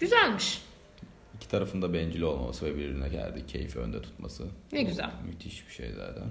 Güzelmiş. 0.00 0.62
İki 1.36 1.48
tarafın 1.48 1.82
da 1.82 1.92
bencil 1.94 2.22
olmaması 2.22 2.66
ve 2.66 2.76
birbirine 2.76 3.08
geldiği 3.08 3.46
keyfi 3.46 3.78
önde 3.78 4.02
tutması. 4.02 4.44
Ne 4.72 4.82
güzel. 4.82 5.10
Müthiş 5.26 5.68
bir 5.68 5.72
şey 5.72 5.90
zaten. 5.92 6.24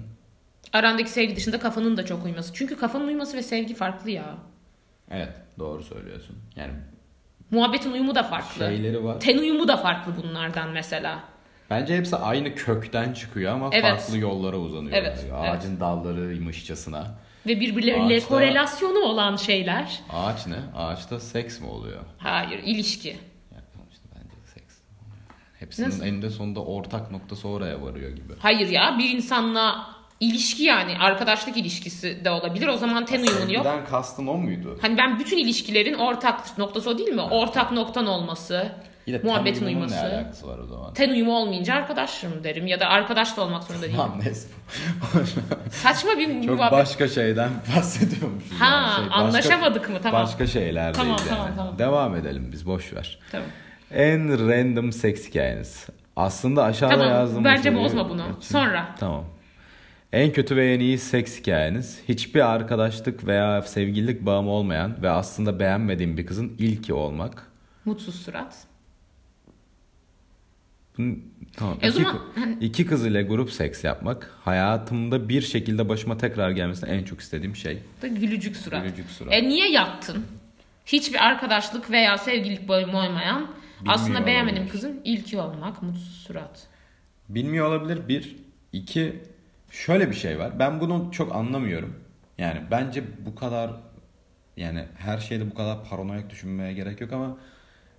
Arandaki 0.72 1.10
sevgi 1.10 1.36
dışında 1.36 1.58
kafanın 1.60 1.96
da 1.96 2.06
çok 2.06 2.24
uyması. 2.24 2.54
Çünkü 2.54 2.76
kafanın 2.76 3.06
uyması 3.06 3.36
ve 3.36 3.42
sevgi 3.42 3.74
farklı 3.74 4.10
ya. 4.10 4.34
Evet 5.10 5.32
doğru 5.58 5.82
söylüyorsun. 5.82 6.36
Yani 6.56 6.72
Muhabbetin 7.50 7.92
uyumu 7.92 8.14
da 8.14 8.22
farklı. 8.22 8.66
şeyleri 8.66 9.04
var. 9.04 9.20
Ten 9.20 9.38
uyumu 9.38 9.68
da 9.68 9.76
farklı 9.76 10.12
bunlardan 10.22 10.70
mesela. 10.70 11.18
Bence 11.70 11.96
hepsi 11.96 12.16
aynı 12.16 12.54
kökten 12.54 13.12
çıkıyor 13.12 13.52
ama 13.54 13.70
Evet. 13.72 13.84
farklı 14.00 14.18
yollara 14.18 14.56
uzanıyor. 14.56 14.96
Evet, 14.96 15.26
Ağacın 15.34 15.80
dallarıymışçasına. 15.80 17.14
Ve 17.46 17.60
birbirleriyle 17.60 18.14
Ağaçta- 18.16 18.28
korelasyonu 18.28 18.98
olan 18.98 19.36
şeyler. 19.36 20.00
Ağaç 20.10 20.46
ne? 20.46 20.56
Ağaçta 20.76 21.20
seks 21.20 21.60
mi 21.60 21.66
oluyor? 21.66 22.00
Hayır, 22.18 22.58
ilişki. 22.64 23.16
Hepsinin 25.58 25.88
Nasıl? 25.88 26.04
eninde 26.04 26.30
sonunda 26.30 26.64
ortak 26.64 27.10
noktası 27.10 27.48
oraya 27.48 27.82
varıyor 27.82 28.10
gibi. 28.10 28.32
Hayır 28.38 28.68
ya, 28.68 28.96
bir 28.98 29.10
insanla 29.10 29.86
ilişki 30.22 30.62
yani 30.62 30.98
arkadaşlık 31.00 31.56
ilişkisi 31.56 32.24
de 32.24 32.30
olabilir. 32.30 32.68
O 32.68 32.76
zaman 32.76 33.04
ten 33.06 33.18
uyumun 33.22 33.48
yok. 33.48 33.64
Sevgiden 33.64 33.84
kastın 33.86 34.26
o 34.26 34.34
muydu? 34.34 34.78
Hani 34.82 34.98
ben 34.98 35.18
bütün 35.18 35.38
ilişkilerin 35.38 35.94
ortak 35.94 36.58
noktası 36.58 36.90
o 36.90 36.98
değil 36.98 37.08
mi? 37.08 37.20
Ortak 37.22 37.72
noktan 37.72 38.06
olması, 38.06 38.72
Yine 39.06 39.18
muhabbetin 39.24 39.66
uyuması. 39.66 39.94
Ne 39.94 40.00
alakası 40.00 40.48
var 40.48 40.58
o 40.58 40.66
zaman? 40.66 40.94
Ten 40.94 41.10
uyumu 41.10 41.36
olmayınca 41.36 41.74
arkadaşım 41.74 42.44
derim 42.44 42.66
ya 42.66 42.80
da 42.80 42.86
arkadaş 42.86 43.36
da 43.36 43.42
olmak 43.42 43.62
zorunda 43.64 43.82
değilim. 43.86 43.96
Tamam 43.96 44.18
neyse. 44.24 44.48
Saçma 45.70 46.10
bir 46.18 46.42
Çok 46.46 46.56
muhabbet. 46.58 46.78
başka 46.78 47.08
şeyden 47.08 47.50
bahsediyormuşuz. 47.76 48.60
Ha, 48.60 48.66
yani. 48.66 48.94
Şey, 48.96 49.04
başka- 49.04 49.14
anlaşamadık 49.14 49.88
mı? 49.90 49.98
Tamam. 50.02 50.22
Başka 50.22 50.46
şeylerdeyiz 50.46 50.96
Tamam, 50.96 51.16
yani. 51.18 51.28
tamam, 51.28 51.48
tamam. 51.56 51.78
Devam 51.78 52.16
edelim 52.16 52.48
biz 52.52 52.66
boş 52.66 52.92
ver. 52.94 53.18
Tamam. 53.32 53.46
En 53.90 54.48
random 54.48 54.92
seks 54.92 55.28
hikayeniz. 55.28 55.86
Aslında 56.16 56.64
aşağıda 56.64 56.94
Tamam, 56.94 57.08
yazdım. 57.10 57.44
bence 57.44 57.74
bozma 57.76 58.08
bunu. 58.08 58.22
Sonra. 58.40 58.94
Tamam. 59.00 59.24
En 60.12 60.32
kötü 60.32 60.56
ve 60.56 60.74
en 60.74 60.80
iyi 60.80 60.98
seks 60.98 61.40
hikayeniz. 61.40 62.00
Hiçbir 62.08 62.40
arkadaşlık 62.54 63.26
veya 63.26 63.62
sevgililik 63.62 64.26
bağım 64.26 64.48
olmayan 64.48 65.02
ve 65.02 65.10
aslında 65.10 65.60
beğenmediğim 65.60 66.16
bir 66.16 66.26
kızın 66.26 66.52
ilki 66.58 66.94
olmak. 66.94 67.46
Mutsuz 67.84 68.14
surat. 68.22 68.56
Tamam. 71.56 71.78
E 71.82 71.88
iki, 71.88 71.92
zaman- 72.02 72.20
hani- 72.34 72.56
iki 72.60 72.86
kız 72.86 73.06
ile 73.06 73.22
grup 73.22 73.50
seks 73.52 73.84
yapmak. 73.84 74.30
Hayatımda 74.44 75.28
bir 75.28 75.40
şekilde 75.42 75.88
başıma 75.88 76.18
tekrar 76.18 76.50
gelmesini 76.50 76.90
en 76.90 77.04
çok 77.04 77.20
istediğim 77.20 77.56
şey. 77.56 77.78
Da 78.02 78.06
gülücük 78.06 78.56
surat. 78.56 78.82
Gülücük 78.84 79.10
surat. 79.10 79.32
E 79.32 79.48
niye 79.48 79.70
yattın? 79.70 80.26
Hiçbir 80.86 81.26
arkadaşlık 81.26 81.90
veya 81.90 82.18
sevgililik 82.18 82.68
bağım 82.68 82.94
olmayan 82.94 83.46
aslında 83.86 84.26
beğenmediğim 84.26 84.62
olabilir. 84.62 84.72
kızın 84.72 85.00
ilki 85.04 85.38
olmak 85.38 85.82
mutsuz 85.82 86.22
surat. 86.26 86.66
Bilmiyor 87.28 87.66
olabilir. 87.68 88.08
Bir. 88.08 88.36
iki 88.72 89.22
Şöyle 89.72 90.10
bir 90.10 90.14
şey 90.14 90.38
var. 90.38 90.58
Ben 90.58 90.80
bunu 90.80 91.08
çok 91.12 91.34
anlamıyorum. 91.34 91.94
Yani 92.38 92.60
bence 92.70 93.04
bu 93.26 93.34
kadar 93.34 93.70
yani 94.56 94.84
her 94.98 95.18
şeyde 95.18 95.50
bu 95.50 95.54
kadar 95.54 95.84
paranoyak 95.84 96.30
düşünmeye 96.30 96.72
gerek 96.72 97.00
yok 97.00 97.12
ama 97.12 97.36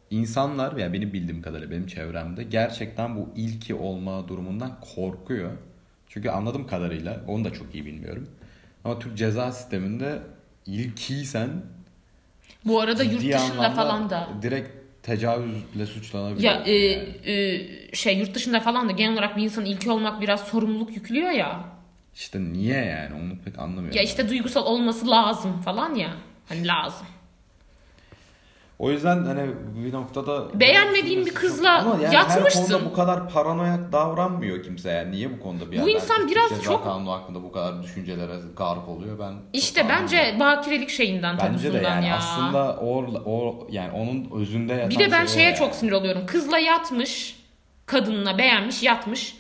insanlar 0.10 0.78
yani 0.78 0.94
benim 0.94 1.14
bildiğim 1.14 1.42
kadarıyla 1.42 1.72
benim 1.72 1.88
çevremde 1.88 2.44
gerçekten 2.44 3.16
bu 3.16 3.30
ilki 3.36 3.76
olma 3.76 4.28
durumundan 4.28 4.80
korkuyor. 4.96 5.52
Çünkü 6.08 6.30
anladığım 6.30 6.68
kadarıyla 6.68 7.22
onu 7.28 7.46
da 7.46 7.54
çok 7.54 7.76
iyi 7.76 7.86
bilmiyorum. 7.86 8.30
Ama 8.84 9.00
Türk 9.00 9.18
ceza 9.18 9.52
sisteminde 9.52 10.22
ilkiysen 10.66 11.50
Bu 12.66 12.80
arada 12.80 13.04
yurt 13.04 13.24
dışında 13.24 13.72
falan 13.72 14.10
da 14.10 14.30
direkt 14.42 14.83
tecavüzle 15.04 15.86
suçlanabilir. 15.86 16.44
ya 16.44 16.54
e, 16.66 16.76
e, 17.32 17.96
şey 17.96 18.18
yurt 18.18 18.36
dışında 18.36 18.60
falan 18.60 18.90
da 18.90 18.92
genel 18.92 19.14
olarak 19.14 19.38
bir 19.38 19.44
insanın 19.44 19.66
ilki 19.66 19.92
olmak 19.92 20.22
biraz 20.22 20.48
sorumluluk 20.48 20.96
yüklüyor 20.96 21.30
ya. 21.30 21.64
İşte 22.16 22.40
niye 22.42 22.86
yani 22.86 23.24
onu 23.24 23.38
pek 23.46 23.60
anlamıyorum. 23.60 23.98
Ya 23.98 24.04
işte 24.04 24.30
duygusal 24.30 24.66
olması 24.66 25.10
lazım 25.10 25.62
falan 25.62 25.96
ya. 25.96 26.14
Hani 26.50 26.68
lazım. 26.68 27.08
O 28.80 28.92
yüzden 28.92 29.24
hani 29.26 29.42
bir 29.86 29.94
noktada 29.94 30.60
Beğenmediğin 30.60 31.26
bir 31.26 31.34
kızla 31.34 31.80
Ama 31.80 32.04
yani 32.04 32.16
yatmışsın. 32.16 32.62
her 32.62 32.70
konuda 32.70 32.86
bu 32.86 32.94
kadar 32.94 33.30
paranoyak 33.30 33.92
davranmıyor 33.92 34.64
kimse 34.64 34.90
yani. 34.92 35.12
Niye 35.12 35.32
bu 35.38 35.40
konuda 35.44 35.72
bir 35.72 35.82
Bu 35.82 35.90
insan 35.90 36.28
biraz 36.28 36.50
Ceza 36.50 36.62
çok- 36.62 36.84
Kanunu 36.84 37.12
hakkında 37.12 37.44
bu 37.44 37.52
kadar 37.52 37.84
düşüncelere 37.84 38.34
gark 38.58 38.88
oluyor 38.90 39.20
ben. 39.20 39.34
İşte 39.54 39.86
bence 39.90 40.36
bakirelik 40.40 40.90
şeyinden 40.90 41.38
bence 41.38 41.74
de 41.74 41.78
yani 41.78 42.08
ya. 42.08 42.18
aslında 42.18 42.78
o, 42.82 43.06
o 43.26 43.68
yani 43.72 43.92
onun 43.92 44.42
özünde 44.42 44.74
yatan 44.74 44.90
Bir 44.90 45.00
de 45.00 45.12
ben 45.12 45.26
şey 45.26 45.36
şeye 45.36 45.44
yani. 45.46 45.56
çok 45.56 45.76
sinir 45.76 45.92
oluyorum. 45.92 46.26
Kızla 46.26 46.58
yatmış, 46.58 47.40
kadınla 47.86 48.38
beğenmiş, 48.38 48.84
yatmış. 48.84 49.38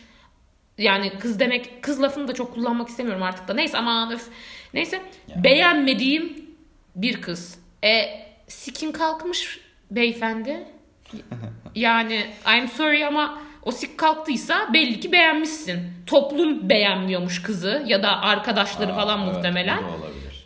Yani 0.77 1.11
kız 1.19 1.39
demek, 1.39 1.83
kız 1.83 2.01
lafını 2.01 2.27
da 2.27 2.33
çok 2.33 2.53
kullanmak 2.53 2.89
istemiyorum 2.89 3.23
artık 3.23 3.47
da. 3.47 3.53
Neyse 3.53 3.77
aman 3.77 4.11
öf. 4.11 4.27
Neyse. 4.73 5.01
Yani. 5.27 5.43
Beğenmediğim 5.43 6.45
bir 6.95 7.21
kız. 7.21 7.57
E, 7.83 8.22
sikin 8.53 8.91
kalkmış 8.91 9.59
beyefendi. 9.91 10.67
Yani 11.75 12.25
I'm 12.57 12.67
sorry 12.67 13.05
ama 13.05 13.39
o 13.63 13.71
sik 13.71 13.97
kalktıysa 13.97 14.73
belli 14.73 14.99
ki 14.99 15.11
beğenmişsin. 15.11 15.79
Toplum 16.05 16.69
beğenmiyormuş 16.69 17.41
kızı 17.41 17.83
ya 17.85 18.03
da 18.03 18.21
arkadaşları 18.21 18.93
Aa, 18.93 18.95
falan 18.95 19.23
evet, 19.23 19.33
muhtemelen 19.35 19.83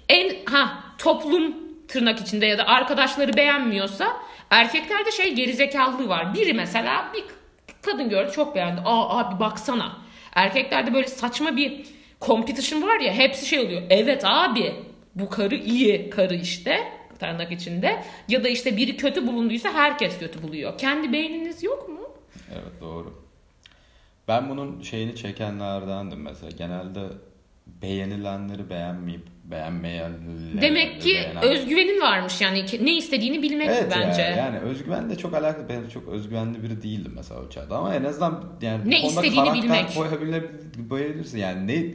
en 0.09 0.45
ha 0.45 0.83
toplum 0.97 1.55
tırnak 1.87 2.19
içinde 2.19 2.45
ya 2.45 2.57
da 2.57 2.67
arkadaşları 2.67 3.33
beğenmiyorsa 3.37 4.17
erkeklerde 4.49 5.11
şey 5.11 5.33
gerizekalılığı 5.33 6.09
var. 6.09 6.33
Biri 6.33 6.53
mesela 6.53 7.11
bir 7.13 7.23
kadın 7.81 8.09
gördü 8.09 8.31
çok 8.31 8.55
beğendi. 8.55 8.81
Aa 8.85 9.19
abi 9.19 9.39
baksana. 9.39 9.97
Erkeklerde 10.35 10.93
böyle 10.93 11.07
saçma 11.07 11.55
bir 11.55 11.85
competition 12.21 12.81
var 12.81 12.99
ya 12.99 13.13
hepsi 13.13 13.45
şey 13.45 13.59
oluyor. 13.59 13.81
Evet 13.89 14.21
abi 14.25 14.75
bu 15.15 15.29
karı 15.29 15.55
iyi 15.55 16.09
karı 16.09 16.35
işte 16.35 16.96
tırnak 17.19 17.51
içinde 17.51 18.03
ya 18.27 18.43
da 18.43 18.49
işte 18.49 18.77
biri 18.77 18.97
kötü 18.97 19.27
bulunduysa 19.27 19.73
herkes 19.73 20.19
kötü 20.19 20.43
buluyor. 20.43 20.77
Kendi 20.77 21.13
beyniniz 21.13 21.63
yok 21.63 21.89
mu? 21.89 21.99
Evet 22.53 22.81
doğru. 22.81 23.13
Ben 24.27 24.49
bunun 24.49 24.81
şeyini 24.81 25.15
çekenlerdendim 25.15 26.21
mesela. 26.21 26.51
Genelde 26.57 26.99
beğenilenleri 27.81 28.69
beğenmeyip 28.69 29.21
beğenmeyenleri 29.43 30.61
Demek 30.61 31.01
ki 31.01 31.09
beğenen- 31.15 31.41
özgüvenin 31.43 32.01
varmış 32.01 32.41
yani 32.41 32.65
ne 32.81 32.97
istediğini 32.97 33.41
bilmek 33.43 33.67
Evet 33.69 33.93
bence. 33.95 34.21
ya, 34.21 34.29
yani 34.29 34.59
özgüvenle 34.59 35.17
çok 35.17 35.33
alakalı. 35.33 35.69
Ben 35.69 35.89
çok 35.89 36.07
özgüvenli 36.07 36.63
biri 36.63 36.83
değildim 36.83 37.11
mesela 37.15 37.41
o 37.41 37.49
çağda 37.49 37.77
ama 37.77 37.95
en 37.95 38.03
azından 38.03 38.43
yani 38.61 38.89
Ne 38.89 39.07
istediğini 39.07 39.53
bilmek. 39.53 39.85
koyabilirsin. 40.89 41.37
Yani 41.37 41.67
ne 41.67 41.93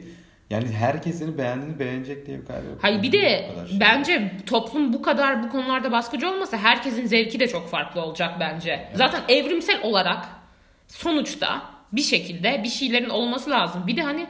yani 0.53 0.71
herkes 0.71 1.19
seni 1.19 1.37
beğendiğini 1.37 1.79
beğenecek 1.79 2.27
diye 2.27 2.41
bir 2.41 2.45
kaygı 2.45 2.67
yok. 2.67 2.77
Hayır 2.81 3.03
bir 3.03 3.11
de 3.11 3.19
şey. 3.19 3.79
bence 3.79 4.31
toplum 4.45 4.93
bu 4.93 5.01
kadar 5.01 5.43
bu 5.43 5.49
konularda 5.49 5.91
baskıcı 5.91 6.29
olmasa 6.29 6.57
herkesin 6.57 7.07
zevki 7.07 7.39
de 7.39 7.47
çok 7.47 7.69
farklı 7.69 8.01
olacak 8.01 8.33
bence. 8.39 8.89
Zaten 8.95 9.21
evrimsel 9.29 9.81
olarak 9.81 10.25
sonuçta 10.87 11.61
bir 11.91 12.01
şekilde 12.01 12.61
bir 12.63 12.69
şeylerin 12.69 13.09
olması 13.09 13.49
lazım. 13.49 13.87
Bir 13.87 13.97
de 13.97 14.01
hani 14.01 14.27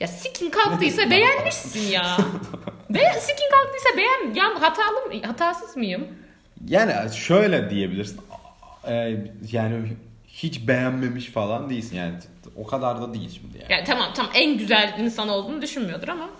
ya 0.00 0.08
sikin 0.08 0.50
kalktıysa 0.50 1.10
beğenmişsin 1.10 1.90
ya. 1.90 2.16
Be 2.90 3.00
sikin 3.20 3.50
kalktıysa 3.50 3.96
beğen. 3.96 4.34
Ya 4.34 4.62
hatalı 4.62 5.06
mı? 5.06 5.26
Hatasız 5.26 5.76
mıyım? 5.76 6.08
Yani 6.68 7.14
şöyle 7.14 7.70
diyebilirsin. 7.70 8.20
Ee, 8.88 9.16
yani 9.52 9.76
hiç 10.28 10.68
beğenmemiş 10.68 11.26
falan 11.26 11.70
değilsin 11.70 11.96
yani. 11.96 12.14
O 12.56 12.66
kadar 12.66 13.02
da 13.02 13.14
değil 13.14 13.30
şimdi 13.40 13.58
yani. 13.58 13.72
Yani 13.72 13.84
tamam 13.84 14.08
tamam 14.14 14.32
en 14.34 14.58
güzel 14.58 14.94
insan 14.98 15.28
olduğunu 15.28 15.62
düşünmüyordur 15.62 16.08
ama. 16.08 16.30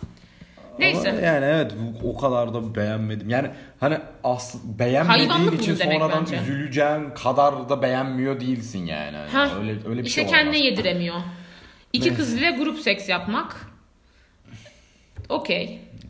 Neyse. 0.78 1.10
Ama 1.10 1.20
yani 1.20 1.44
evet 1.44 1.72
bu- 2.02 2.10
o 2.10 2.18
kadar 2.20 2.54
da 2.54 2.74
beğenmedim. 2.74 3.30
Yani 3.30 3.50
hani 3.80 3.98
as 4.24 4.54
beğenmediğin 4.64 5.28
Hayvanlık 5.28 5.62
için 5.62 5.74
sonradan 5.74 6.20
bence. 6.26 6.36
üzüleceğin 6.36 7.10
kadar 7.22 7.68
da 7.68 7.82
beğenmiyor 7.82 8.40
değilsin 8.40 8.86
yani. 8.86 9.16
Hani 9.16 9.30
Ha, 9.30 9.58
öyle 9.60 9.76
öyle 9.88 10.00
bir 10.00 10.06
işte 10.06 10.22
şey 10.22 10.30
kendine 10.30 10.58
yediremiyor. 10.58 11.16
İki 11.92 12.14
kız 12.14 12.34
ile 12.34 12.50
grup 12.50 12.78
seks 12.78 13.08
yapmak. 13.08 13.66
Okey. 15.28 15.64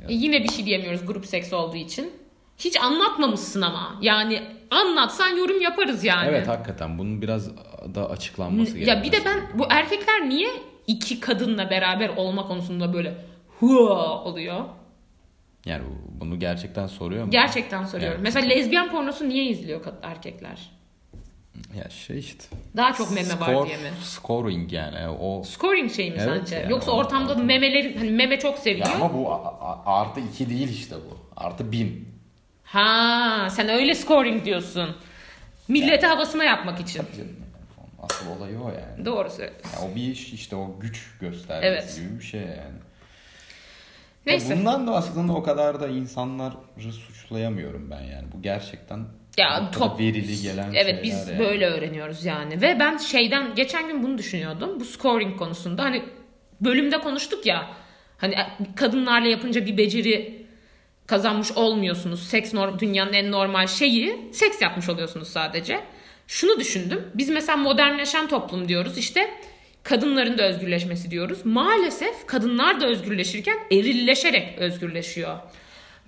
E, 0.08 0.12
yine 0.14 0.42
bir 0.44 0.49
şey 0.49 0.66
diyemiyoruz 0.66 1.06
grup 1.06 1.26
seks 1.26 1.52
olduğu 1.52 1.76
için. 1.76 2.11
Hiç 2.64 2.81
anlatmamışsın 2.81 3.62
ama. 3.62 3.95
Yani 4.00 4.42
anlatsan 4.71 5.37
yorum 5.37 5.61
yaparız 5.61 6.04
yani. 6.04 6.28
Evet 6.28 6.49
hakikaten 6.49 6.99
bunun 6.99 7.23
biraz 7.23 7.50
da 7.95 8.11
açıklanması 8.11 8.73
gerekiyor. 8.73 8.97
Ya 8.97 9.02
bir 9.04 9.12
de 9.12 9.16
ben 9.25 9.59
bu 9.59 9.66
erkekler 9.71 10.28
niye 10.28 10.49
iki 10.87 11.21
kadınla 11.21 11.71
beraber 11.71 12.09
olma 12.09 12.47
konusunda 12.47 12.95
böyle 12.95 13.14
hua 13.61 14.25
oluyor? 14.25 14.64
Yani 15.66 15.83
bu- 15.87 16.21
bunu 16.21 16.38
gerçekten 16.38 16.87
soruyor 16.87 17.25
mu? 17.25 17.31
Gerçekten 17.31 17.85
soruyorum. 17.85 18.14
Evet. 18.16 18.25
Mesela 18.25 18.47
lezbiyen 18.49 18.90
pornosu 18.90 19.28
niye 19.28 19.45
izliyor 19.45 19.81
erkekler? 20.02 20.71
Ya 21.78 21.90
şey 21.90 22.19
işte. 22.19 22.45
Daha 22.76 22.92
çok 22.92 23.11
meme 23.11 23.40
var 23.40 23.49
Score- 23.49 23.66
diye 23.66 23.76
mi? 23.76 23.90
Scoring 24.02 24.73
yani 24.73 25.09
o 25.21 25.42
Scoring 25.45 25.92
şey 25.92 26.11
mi 26.11 26.16
Evet 26.21 26.38
sence? 26.40 26.57
yani 26.57 26.71
Yoksa 26.73 26.90
o- 26.92 26.95
ortamda 26.97 27.35
memeleri 27.35 27.99
hani 27.99 28.11
meme 28.11 28.38
çok 28.38 28.59
seviyor. 28.59 28.87
ya 28.87 28.95
ama 28.95 29.14
bu 29.14 29.33
artı 29.87 30.21
iki 30.21 30.50
değil 30.50 30.69
işte 30.69 30.95
bu. 30.97 31.16
Artı 31.37 31.73
bin. 31.73 32.09
Ha, 32.72 33.48
sen 33.50 33.68
öyle 33.68 33.94
scoring 33.94 34.44
diyorsun. 34.44 34.96
Millete 35.68 36.06
havasına 36.06 36.44
yapmak 36.44 36.80
için. 36.80 37.02
Yani. 37.18 37.30
Asıl 38.02 38.30
olayı 38.30 38.58
o 38.60 38.68
yani. 38.68 39.04
Doğru 39.06 39.30
söylüyorsun. 39.30 39.70
Ya 39.80 39.92
o 39.92 39.94
bir 39.96 40.02
iş 40.02 40.32
işte 40.32 40.56
o 40.56 40.76
güç 40.80 41.10
göstergesi 41.20 41.66
Evet. 41.66 41.96
gibi 41.96 42.18
bir 42.20 42.24
şey 42.24 42.40
yani. 42.40 42.78
Neyse. 44.26 44.54
Ya 44.54 44.58
bundan 44.60 44.86
da 44.86 44.92
aslında 44.92 45.32
o 45.32 45.42
kadar 45.42 45.80
da 45.80 45.88
insanları 45.88 46.54
suçlayamıyorum 46.92 47.90
ben 47.90 48.00
yani. 48.00 48.24
Bu 48.36 48.42
gerçekten 48.42 49.04
Ya 49.36 49.70
top 49.70 50.00
verili 50.00 50.40
gelen 50.42 50.72
Evet 50.74 51.04
biz 51.04 51.28
yani. 51.28 51.38
böyle 51.38 51.66
öğreniyoruz 51.66 52.24
yani. 52.24 52.61
Ve 52.62 52.76
ben 52.80 52.96
şeyden 52.96 53.54
geçen 53.54 53.87
gün 53.88 54.02
bunu 54.02 54.18
düşünüyordum. 54.18 54.80
Bu 54.80 54.85
scoring 54.85 55.38
konusunda 55.38 55.82
hani 55.82 56.02
bölümde 56.61 56.98
konuştuk 56.98 57.46
ya. 57.46 57.66
Hani 58.18 58.35
kadınlarla 58.76 59.28
yapınca 59.28 59.66
bir 59.66 59.76
beceri 59.78 60.41
kazanmış 61.12 61.53
olmuyorsunuz. 61.53 62.22
Seks 62.22 62.55
norm, 62.55 62.79
dünyanın 62.79 63.12
en 63.12 63.33
normal 63.33 63.66
şeyi 63.66 64.31
seks 64.33 64.62
yapmış 64.62 64.88
oluyorsunuz 64.88 65.29
sadece. 65.29 65.81
Şunu 66.27 66.61
düşündüm. 66.61 67.05
Biz 67.14 67.29
mesela 67.29 67.57
modernleşen 67.57 68.29
toplum 68.29 68.68
diyoruz. 68.68 68.98
İşte 68.98 69.31
kadınların 69.83 70.38
da 70.38 70.42
özgürleşmesi 70.42 71.11
diyoruz. 71.11 71.38
Maalesef 71.44 72.27
kadınlar 72.27 72.81
da 72.81 72.87
özgürleşirken 72.87 73.57
erilleşerek 73.70 74.59
özgürleşiyor. 74.59 75.37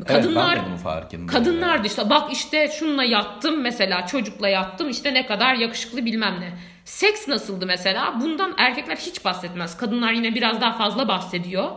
Kadınlar 0.06 0.56
evet, 0.56 0.64
ben 0.66 0.74
de 0.74 0.78
farkındayım. 0.78 1.26
Kadınlar 1.26 1.84
da 1.84 1.86
işte 1.86 2.10
bak 2.10 2.32
işte 2.32 2.68
şununla 2.78 3.04
yattım 3.04 3.60
mesela 3.60 4.06
çocukla 4.06 4.48
yattım 4.48 4.90
işte 4.90 5.14
ne 5.14 5.26
kadar 5.26 5.54
yakışıklı 5.54 6.04
bilmem 6.04 6.40
ne. 6.40 6.58
Seks 6.84 7.28
nasıldı 7.28 7.66
mesela? 7.66 8.20
Bundan 8.20 8.54
erkekler 8.58 8.96
hiç 8.96 9.24
bahsetmez. 9.24 9.76
Kadınlar 9.76 10.12
yine 10.12 10.34
biraz 10.34 10.60
daha 10.60 10.72
fazla 10.72 11.08
bahsediyor. 11.08 11.70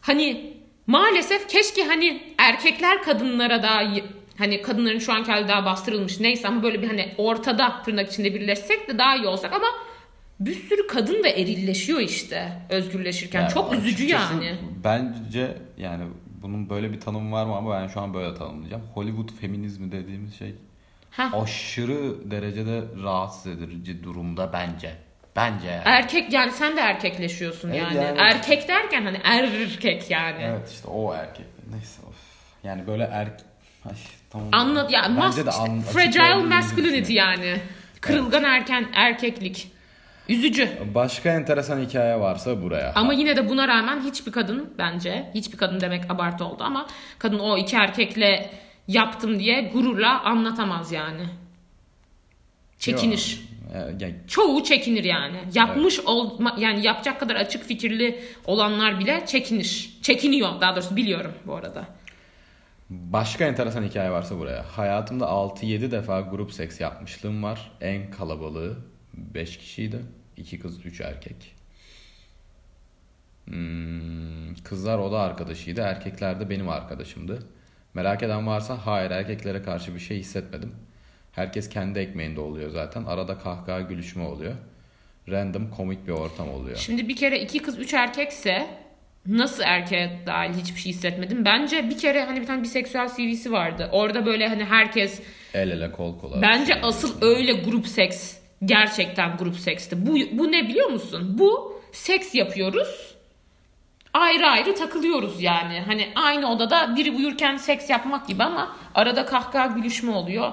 Hani 0.00 0.56
maalesef 0.86 1.48
keşke 1.48 1.84
hani 1.84 2.31
erkekler 2.42 3.02
kadınlara 3.02 3.62
daha 3.62 3.82
hani 4.38 4.62
kadınların 4.62 4.98
şu 4.98 5.12
anki 5.12 5.32
hali 5.32 5.48
daha 5.48 5.64
bastırılmış 5.64 6.20
neyse 6.20 6.48
ama 6.48 6.62
böyle 6.62 6.82
bir 6.82 6.86
hani 6.88 7.14
ortada 7.18 7.82
tırnak 7.82 8.12
içinde 8.12 8.34
birleşsek 8.34 8.88
de 8.88 8.98
daha 8.98 9.16
iyi 9.16 9.26
olsak 9.26 9.52
ama 9.52 9.66
bir 10.40 10.54
sürü 10.54 10.86
kadın 10.86 11.24
da 11.24 11.28
erilleşiyor 11.28 12.00
işte 12.00 12.52
özgürleşirken. 12.70 13.40
Yani 13.40 13.52
Çok 13.52 13.74
üzücü 13.74 14.06
yani. 14.06 14.54
Bence 14.84 15.56
yani 15.76 16.04
bunun 16.42 16.70
böyle 16.70 16.92
bir 16.92 17.00
tanımı 17.00 17.32
var 17.32 17.46
mı 17.46 17.56
ama 17.56 17.80
ben 17.80 17.88
şu 17.88 18.00
an 18.00 18.14
böyle 18.14 18.34
tanımlayacağım. 18.34 18.82
Hollywood 18.94 19.28
feminizmi 19.40 19.92
dediğimiz 19.92 20.38
şey 20.38 20.54
Heh. 21.10 21.34
aşırı 21.42 22.30
derecede 22.30 22.82
rahatsız 23.02 23.46
edici 23.62 24.04
durumda 24.04 24.52
bence. 24.52 24.92
Bence 25.36 25.68
yani. 25.68 25.82
Erkek 25.84 26.32
yani 26.32 26.52
sen 26.52 26.76
de 26.76 26.80
erkekleşiyorsun 26.80 27.68
Evet, 27.70 27.80
yani. 27.82 27.96
yani- 27.96 28.18
Erkek 28.20 28.68
derken 28.68 29.02
hani 29.04 29.18
erkek 29.24 30.10
yani. 30.10 30.42
Evet 30.42 30.70
işte 30.72 30.88
o 30.88 31.14
erkek. 31.14 31.46
Neyse 31.70 32.02
of. 32.08 32.31
Yani 32.64 32.86
böyle 32.86 33.02
er... 33.02 33.28
Ay, 33.84 33.92
tamam. 34.30 34.48
Anlat 34.52 34.92
ya 34.92 35.02
Bence 35.08 35.40
mas- 35.40 35.46
de 35.46 35.50
an- 35.50 35.80
fragile 35.80 36.34
masculinity 36.34 37.12
yani. 37.12 37.56
Kırılgan 38.00 38.44
erken 38.44 38.86
erkeklik. 38.94 39.70
Üzücü. 40.28 40.68
Başka 40.94 41.30
enteresan 41.30 41.80
hikaye 41.80 42.20
varsa 42.20 42.62
buraya. 42.62 42.92
Ama 42.94 43.12
yine 43.12 43.36
de 43.36 43.48
buna 43.48 43.68
rağmen 43.68 44.00
hiçbir 44.00 44.32
kadın 44.32 44.74
bence 44.78 45.30
hiçbir 45.34 45.58
kadın 45.58 45.80
demek 45.80 46.10
abartı 46.10 46.44
oldu 46.44 46.62
ama 46.64 46.86
kadın 47.18 47.38
o 47.38 47.58
iki 47.58 47.76
erkekle 47.76 48.50
yaptım 48.88 49.38
diye 49.38 49.70
gururla 49.72 50.20
anlatamaz 50.22 50.92
yani. 50.92 51.22
Çekinir. 52.78 53.40
Yok. 53.74 53.74
Ya- 54.00 54.08
ya- 54.08 54.14
Çoğu 54.28 54.64
çekinir 54.64 55.04
yani. 55.04 55.36
Yapmış 55.54 56.00
olma 56.00 56.56
yani 56.58 56.86
yapacak 56.86 57.20
kadar 57.20 57.36
açık 57.36 57.64
fikirli 57.64 58.22
olanlar 58.44 58.98
bile 59.00 59.26
çekinir. 59.26 59.90
Çekiniyor 60.02 60.60
daha 60.60 60.72
doğrusu 60.76 60.96
biliyorum 60.96 61.32
bu 61.46 61.54
arada. 61.54 61.84
Başka 62.92 63.44
enteresan 63.44 63.84
hikaye 63.84 64.10
varsa 64.10 64.38
buraya. 64.38 64.62
Hayatımda 64.62 65.24
6-7 65.24 65.90
defa 65.90 66.20
grup 66.20 66.52
seks 66.52 66.80
yapmışlığım 66.80 67.42
var. 67.42 67.72
En 67.80 68.10
kalabalığı 68.10 68.76
5 69.14 69.58
kişiydi. 69.58 70.00
2 70.36 70.60
kız 70.60 70.86
3 70.86 71.00
erkek. 71.00 71.54
Hmm, 73.44 74.54
kızlar 74.54 74.98
oda 74.98 75.20
arkadaşıydı. 75.20 75.80
Erkekler 75.80 76.40
de 76.40 76.50
benim 76.50 76.68
arkadaşımdı. 76.68 77.38
Merak 77.94 78.22
eden 78.22 78.46
varsa 78.46 78.86
hayır 78.86 79.10
erkeklere 79.10 79.62
karşı 79.62 79.94
bir 79.94 80.00
şey 80.00 80.18
hissetmedim. 80.18 80.72
Herkes 81.32 81.68
kendi 81.68 81.98
ekmeğinde 81.98 82.40
oluyor 82.40 82.70
zaten. 82.70 83.04
Arada 83.04 83.38
kahkaha 83.38 83.80
gülüşme 83.80 84.22
oluyor. 84.22 84.54
Random 85.28 85.70
komik 85.70 86.06
bir 86.06 86.12
ortam 86.12 86.50
oluyor. 86.50 86.76
Şimdi 86.76 87.08
bir 87.08 87.16
kere 87.16 87.40
iki 87.40 87.58
kız 87.58 87.78
üç 87.78 87.94
erkekse 87.94 88.81
nasıl 89.26 89.62
erkeğe 89.66 90.20
dahil 90.26 90.54
hiçbir 90.54 90.80
şey 90.80 90.92
hissetmedim. 90.92 91.44
Bence 91.44 91.90
bir 91.90 91.98
kere 91.98 92.24
hani 92.24 92.40
bir 92.40 92.46
tane 92.46 92.62
biseksüel 92.62 93.08
CV'si 93.16 93.52
vardı. 93.52 93.88
Orada 93.92 94.26
böyle 94.26 94.48
hani 94.48 94.64
herkes 94.64 95.20
El 95.54 95.70
ele 95.70 95.92
kol 95.92 96.18
kola. 96.18 96.42
bence 96.42 96.72
Şey. 96.72 96.82
asıl 96.82 97.22
öyle 97.22 97.52
grup 97.52 97.86
seks 97.88 98.36
gerçekten 98.64 99.36
grup 99.36 99.56
seksti. 99.56 100.06
Bu, 100.06 100.14
bu 100.38 100.52
ne 100.52 100.68
biliyor 100.68 100.88
musun? 100.90 101.38
Bu 101.38 101.80
seks 101.92 102.34
yapıyoruz. 102.34 103.14
Ayrı 104.14 104.46
ayrı 104.46 104.74
takılıyoruz 104.74 105.42
yani. 105.42 105.80
Hani 105.86 106.08
aynı 106.14 106.50
odada 106.52 106.96
biri 106.96 107.10
uyurken 107.10 107.56
seks 107.56 107.90
yapmak 107.90 108.28
gibi 108.28 108.42
ama 108.42 108.76
arada 108.94 109.24
kahkaha 109.26 109.66
gülüşme 109.66 110.10
oluyor. 110.12 110.52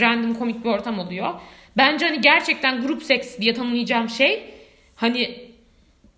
Random 0.00 0.34
komik 0.34 0.64
bir 0.64 0.70
ortam 0.70 0.98
oluyor. 0.98 1.34
Bence 1.76 2.06
hani 2.06 2.20
gerçekten 2.20 2.82
grup 2.82 3.02
seks 3.02 3.38
diye 3.38 3.54
tanımlayacağım 3.54 4.08
şey 4.08 4.54
hani 4.96 5.45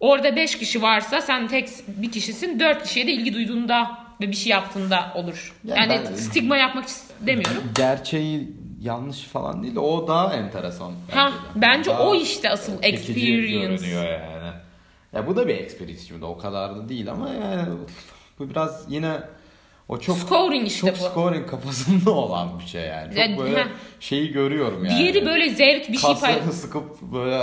orada 0.01 0.37
5 0.37 0.59
kişi 0.59 0.83
varsa 0.83 1.21
sen 1.21 1.49
tek 1.49 1.69
bir 1.87 2.13
kişisin 2.13 2.61
4 2.61 2.83
kişiye 2.83 3.07
de 3.07 3.13
ilgi 3.13 3.35
duyduğunda 3.35 3.99
ve 4.21 4.29
bir 4.31 4.37
şey 4.37 4.51
yaptığında 4.51 5.13
olur. 5.15 5.55
Ya 5.65 5.77
Yani 5.77 6.01
ben- 6.11 6.15
stigma 6.15 6.57
yapmak 6.57 6.87
istemiyorum. 6.87 7.63
gerçeği 7.77 8.53
yanlış 8.83 9.23
falan 9.23 9.63
değil 9.63 9.75
de 9.75 9.81
o 9.81 10.09
daha 10.09 10.35
enteresan. 10.35 10.93
Ha, 11.11 11.29
de. 11.29 11.33
bence 11.63 11.91
Daha 11.91 12.03
o 12.09 12.15
işte 12.15 12.51
asıl 12.51 12.73
experience. 12.83 13.53
görünüyor 13.59 14.05
yani. 14.05 14.53
Ya 15.13 15.27
bu 15.27 15.37
da 15.37 15.49
bir 15.49 15.55
experience 15.55 16.01
şimdi 16.09 16.25
o 16.25 16.39
kadar 16.39 16.77
da 16.77 16.89
değil 16.89 17.11
ama 17.11 17.29
yani 17.31 17.69
bu 18.39 18.51
biraz 18.51 18.85
yine 18.89 19.13
O 19.89 19.99
çok 20.01 20.19
Scoring 20.19 20.67
işte 20.67 20.81
çok 20.87 20.99
bu. 21.01 21.03
scoring 21.11 21.51
kafasında 21.51 22.11
olan 22.11 22.59
bir 22.61 22.67
şey 22.67 22.83
yani. 22.83 23.15
Çok 23.37 23.45
böyle 23.45 23.67
şeyi 24.01 24.33
görüyorum 24.33 24.85
yani. 24.85 24.99
Diğeri 24.99 25.27
böyle 25.27 25.51
zevk 25.51 25.89
bir 25.93 25.99
şey. 25.99 26.11
Kaslarını 26.11 26.53
sıkıp 26.53 27.03
böyle 27.03 27.43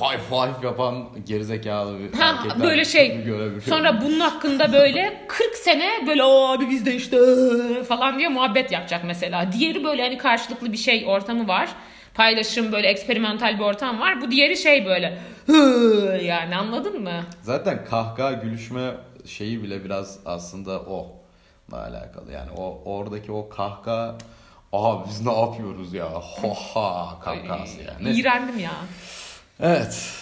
high 0.00 0.20
five 0.28 0.66
yapan 0.66 1.08
gerizekalı 1.26 1.98
bir 1.98 2.18
Ha, 2.18 2.38
böyle 2.62 2.84
şey. 2.84 3.26
Sonra 3.68 4.00
bunun 4.02 4.20
hakkında 4.20 4.72
böyle 4.72 5.24
40 5.28 5.54
sene 5.54 5.90
böyle 6.06 6.22
abi 6.22 6.70
biz 6.70 6.86
de 6.86 6.94
işte 6.94 7.18
falan 7.88 8.18
diye 8.18 8.28
muhabbet 8.28 8.72
yapacak 8.72 9.04
mesela. 9.04 9.52
Diğeri 9.52 9.84
böyle 9.84 10.02
hani 10.02 10.18
karşılıklı 10.18 10.72
bir 10.72 10.76
şey 10.76 11.04
ortamı 11.06 11.48
var. 11.48 11.68
Paylaşım 12.14 12.72
böyle 12.72 12.88
eksperimental 12.88 13.58
bir 13.58 13.64
ortam 13.64 14.00
var. 14.00 14.20
Bu 14.20 14.30
diğeri 14.30 14.56
şey 14.56 14.86
böyle 14.86 15.18
yani 16.24 16.56
anladın 16.56 17.02
mı? 17.02 17.22
Zaten 17.42 17.84
kahkaha 17.84 18.32
gülüşme 18.32 18.90
şeyi 19.26 19.62
bile 19.62 19.84
biraz 19.84 20.18
aslında 20.26 20.80
o 20.80 21.06
alakalı. 21.72 22.32
Yani 22.32 22.50
o 22.56 22.82
oradaki 22.84 23.32
o 23.32 23.48
kahkaha 23.48 24.14
Aa 24.72 25.08
biz 25.08 25.26
ne 25.26 25.32
yapıyoruz 25.40 25.94
ya? 25.94 26.06
Ha 26.14 26.48
ha 26.74 27.18
kahkahası 27.24 27.78
yani. 27.82 28.16
İğrendim 28.16 28.58
ya. 28.58 28.72
Evet. 29.62 30.12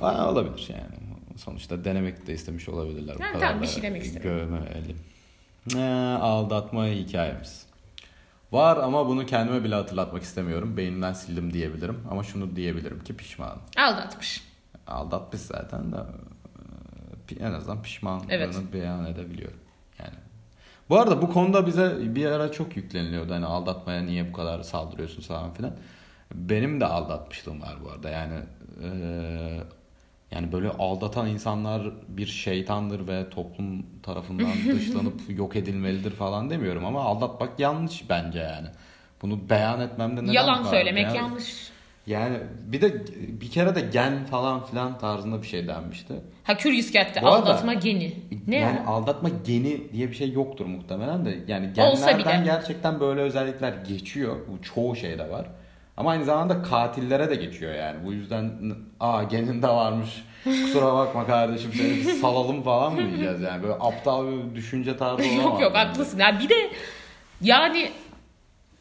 Ha, 0.00 0.30
olabilir 0.30 0.68
yani. 0.68 1.04
Sonuçta 1.36 1.84
denemek 1.84 2.26
de 2.26 2.34
istemiş 2.34 2.68
olabilirler. 2.68 3.16
kadar 3.18 3.40
tamam, 3.40 3.62
bir 3.62 3.66
şey 3.66 3.82
demek 3.82 4.02
istedim. 4.02 4.22
Gömelim. 4.22 4.98
Ne 5.74 6.18
aldatma 6.20 6.86
hikayemiz. 6.86 7.66
Var 8.52 8.76
ama 8.76 9.08
bunu 9.08 9.26
kendime 9.26 9.64
bile 9.64 9.74
hatırlatmak 9.74 10.22
istemiyorum. 10.22 10.76
Beynimden 10.76 11.12
sildim 11.12 11.52
diyebilirim. 11.52 12.00
Ama 12.10 12.22
şunu 12.22 12.56
diyebilirim 12.56 13.04
ki 13.04 13.16
pişmanım. 13.16 13.58
Aldatmış. 13.76 14.42
Aldatmış 14.86 15.42
zaten 15.42 15.92
de 15.92 15.96
e, 17.40 17.44
en 17.44 17.52
azından 17.52 17.82
pişmanlığını 17.82 18.32
Evet. 18.32 18.56
beyan 18.72 19.04
edebiliyorum. 19.06 19.58
Yani. 19.98 20.14
Bu 20.88 21.00
arada 21.00 21.22
bu 21.22 21.32
konuda 21.32 21.66
bize 21.66 22.14
bir 22.14 22.26
ara 22.26 22.52
çok 22.52 22.76
yükleniliyordu. 22.76 23.32
Hani 23.34 23.46
aldatmaya 23.46 24.02
niye 24.02 24.28
bu 24.28 24.32
kadar 24.32 24.62
saldırıyorsun 24.62 25.22
falan 25.22 25.54
filan. 25.54 25.72
Benim 26.34 26.80
de 26.80 26.86
aldatmışlığım 26.86 27.62
var 27.62 27.74
bu 27.84 27.90
arada. 27.90 28.10
Yani 28.10 28.34
e, 28.84 28.88
yani 30.30 30.52
böyle 30.52 30.68
aldatan 30.68 31.26
insanlar 31.28 31.82
bir 32.08 32.26
şeytandır 32.26 33.08
ve 33.08 33.30
toplum 33.30 33.86
tarafından 34.02 34.46
dışlanıp 34.72 35.20
yok 35.28 35.56
edilmelidir 35.56 36.10
falan 36.10 36.50
demiyorum 36.50 36.84
ama 36.84 37.00
aldatmak 37.04 37.60
yanlış 37.60 38.08
bence 38.10 38.38
yani. 38.38 38.68
Bunu 39.22 39.50
beyan 39.50 39.80
etmemde 39.80 40.22
neden 40.22 40.32
Yalan 40.32 40.64
var? 40.64 40.70
söylemek 40.70 41.04
Yani- 41.04 41.16
yanlış. 41.16 41.70
yani 42.06 42.36
bir 42.66 42.80
de 42.80 43.04
bir 43.40 43.50
kere 43.50 43.74
de 43.74 43.80
gen 43.80 44.24
falan 44.24 44.64
filan 44.66 44.98
tarzında 44.98 45.42
bir 45.42 45.46
şey 45.46 45.66
denmişti. 45.68 46.14
Ha 46.44 46.56
arada- 47.28 47.36
aldatma 47.36 47.74
geni. 47.74 48.14
Ne 48.46 48.56
yani 48.56 48.78
o? 48.86 48.90
aldatma 48.90 49.28
geni 49.46 49.92
diye 49.92 50.08
bir 50.10 50.14
şey 50.14 50.32
yoktur 50.32 50.66
muhtemelen 50.66 51.24
de. 51.24 51.38
Yani 51.48 51.72
genlerden 51.72 52.44
gerçekten 52.44 53.00
böyle 53.00 53.20
özellikler 53.20 53.72
geçiyor. 53.88 54.36
Bu 54.48 54.62
çoğu 54.62 54.96
şeyde 54.96 55.30
var. 55.30 55.46
Ama 55.96 56.10
aynı 56.10 56.24
zamanda 56.24 56.62
katillere 56.62 57.30
de 57.30 57.34
geçiyor 57.34 57.74
yani. 57.74 58.04
Bu 58.04 58.12
yüzden 58.12 58.50
aa 59.00 59.22
geninde 59.22 59.68
varmış. 59.68 60.08
Kusura 60.44 60.94
bakma 60.94 61.26
kardeşim 61.26 61.70
seni 61.76 62.14
salalım 62.20 62.62
falan 62.62 62.92
mı 62.94 63.08
diyeceğiz 63.10 63.40
yani. 63.40 63.62
Böyle 63.62 63.74
aptal 63.74 64.26
bir 64.26 64.54
düşünce 64.54 64.96
tarzı 64.96 65.22
olamaz. 65.28 65.44
yok 65.44 65.60
yok 65.60 65.74
haklısın. 65.74 66.18
Ya 66.18 66.40
bir 66.40 66.48
de 66.48 66.70
yani 67.40 67.90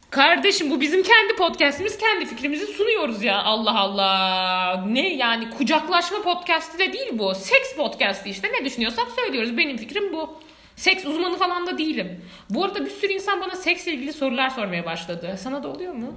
kardeşim 0.10 0.71
bu 0.71 0.82
bizim 0.82 1.04
kendi 1.04 1.36
podcastimiz 1.36 1.97
kendi 1.97 2.26
fikrimizi 2.26 2.65
sunuyoruz 2.65 3.23
ya 3.23 3.43
Allah 3.43 3.80
Allah. 3.80 4.84
Ne 4.88 5.13
yani 5.15 5.49
kucaklaşma 5.49 6.21
podcast'i 6.21 6.80
de 6.80 6.93
değil 6.93 7.10
bu. 7.13 7.36
Seks 7.36 7.76
podcast'i 7.78 8.30
işte 8.30 8.47
ne 8.60 8.65
düşünüyorsak 8.65 9.08
söylüyoruz. 9.15 9.58
Benim 9.58 9.78
fikrim 9.78 10.13
bu. 10.13 10.34
Seks 10.76 11.06
uzmanı 11.06 11.38
falan 11.38 11.67
da 11.67 11.78
değilim. 11.78 12.21
Bu 12.49 12.63
arada 12.63 12.86
bir 12.86 12.89
sürü 12.89 13.13
insan 13.13 13.41
bana 13.41 13.56
seksle 13.56 13.91
ilgili 13.93 14.13
sorular 14.13 14.49
sormaya 14.49 14.86
başladı. 14.86 15.36
Sana 15.39 15.63
da 15.63 15.67
oluyor 15.67 15.93
mu? 15.93 16.13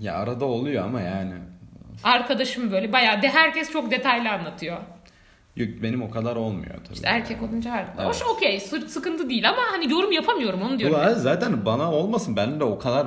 Ya 0.00 0.14
arada 0.14 0.44
oluyor 0.44 0.84
ama 0.84 1.00
yani. 1.00 1.34
Arkadaşım 2.04 2.72
böyle 2.72 2.92
bayağı 2.92 3.22
de 3.22 3.28
herkes 3.28 3.70
çok 3.72 3.90
detaylı 3.90 4.30
anlatıyor. 4.30 4.76
Yok, 5.56 5.68
benim 5.82 6.02
o 6.02 6.10
kadar 6.10 6.36
olmuyor 6.36 6.74
tabii. 6.84 6.94
İşte 6.94 7.08
erkek 7.08 7.42
olunca 7.42 7.70
her. 7.70 7.86
Evet. 7.98 8.08
Hoş 8.08 8.22
okey 8.22 8.60
sı- 8.60 8.88
sıkıntı 8.88 9.30
değil 9.30 9.48
ama 9.48 9.58
hani 9.72 9.92
yorum 9.92 10.12
yapamıyorum 10.12 10.62
onu 10.62 10.78
diyorum. 10.78 11.00
Bu 11.16 11.20
zaten 11.20 11.64
bana 11.66 11.92
olmasın. 11.92 12.36
Ben 12.36 12.60
de 12.60 12.64
o 12.64 12.78
kadar 12.78 13.06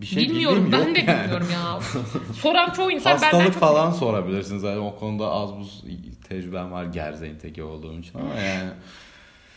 bir, 0.00 0.06
şey 0.06 0.22
bilmiyorum 0.22 0.68
ben 0.72 0.94
de 0.94 0.98
yani. 0.98 1.22
bilmiyorum 1.22 1.48
ya. 1.52 1.78
Soran 2.40 2.70
çoğu 2.70 2.90
insan 2.90 3.12
benden 3.12 3.26
Hastalık 3.26 3.52
çok 3.52 3.60
falan 3.62 3.90
sorabilirsiniz. 3.90 4.62
Yani 4.62 4.78
o 4.78 4.96
konuda 4.96 5.30
az 5.30 5.56
buz 5.56 5.84
tecrübem 6.28 6.72
var 6.72 6.84
gerzeğin 6.84 7.38
teki 7.38 7.62
olduğum 7.62 7.98
için 7.98 8.18
ama 8.18 8.34
yani. 8.34 8.70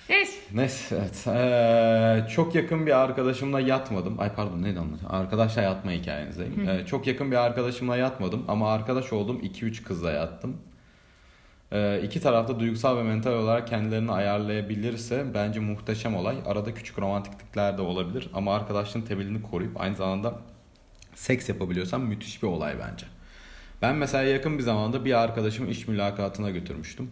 Neyse. 0.09 0.39
Neyse 0.53 0.95
evet. 1.01 1.27
Ee, 1.27 2.29
çok 2.29 2.55
yakın 2.55 2.85
bir 2.85 2.99
arkadaşımla 2.99 3.59
yatmadım. 3.59 4.19
Ay 4.19 4.33
pardon 4.35 4.61
neydi 4.63 4.79
anlatayım? 4.79 5.15
Arkadaşla 5.15 5.61
yatma 5.61 5.91
hikayenizdeyim. 5.91 6.69
Ee, 6.69 6.85
çok 6.85 7.07
yakın 7.07 7.31
bir 7.31 7.35
arkadaşımla 7.35 7.97
yatmadım 7.97 8.45
ama 8.47 8.73
arkadaş 8.73 9.13
olduğum 9.13 9.39
2-3 9.39 9.83
kızla 9.83 10.11
yattım. 10.11 10.57
Ee, 11.71 12.01
iki 12.03 12.21
tarafta 12.21 12.59
duygusal 12.59 12.97
ve 12.97 13.03
mental 13.03 13.31
olarak 13.31 13.67
kendilerini 13.67 14.11
ayarlayabilirse 14.11 15.25
bence 15.33 15.59
muhteşem 15.59 16.15
olay. 16.15 16.37
Arada 16.45 16.73
küçük 16.73 16.99
romantiklikler 16.99 17.77
de 17.77 17.81
olabilir 17.81 18.29
ama 18.33 18.55
arkadaşlığın 18.55 19.01
temelini 19.01 19.41
koruyup 19.41 19.81
aynı 19.81 19.95
zamanda 19.95 20.33
seks 21.15 21.49
yapabiliyorsam 21.49 22.01
müthiş 22.01 22.43
bir 22.43 22.47
olay 22.47 22.75
bence. 22.79 23.05
Ben 23.81 23.95
mesela 23.95 24.23
yakın 24.23 24.57
bir 24.57 24.63
zamanda 24.63 25.05
bir 25.05 25.13
arkadaşımı 25.23 25.69
iş 25.69 25.87
mülakatına 25.87 26.49
götürmüştüm. 26.49 27.11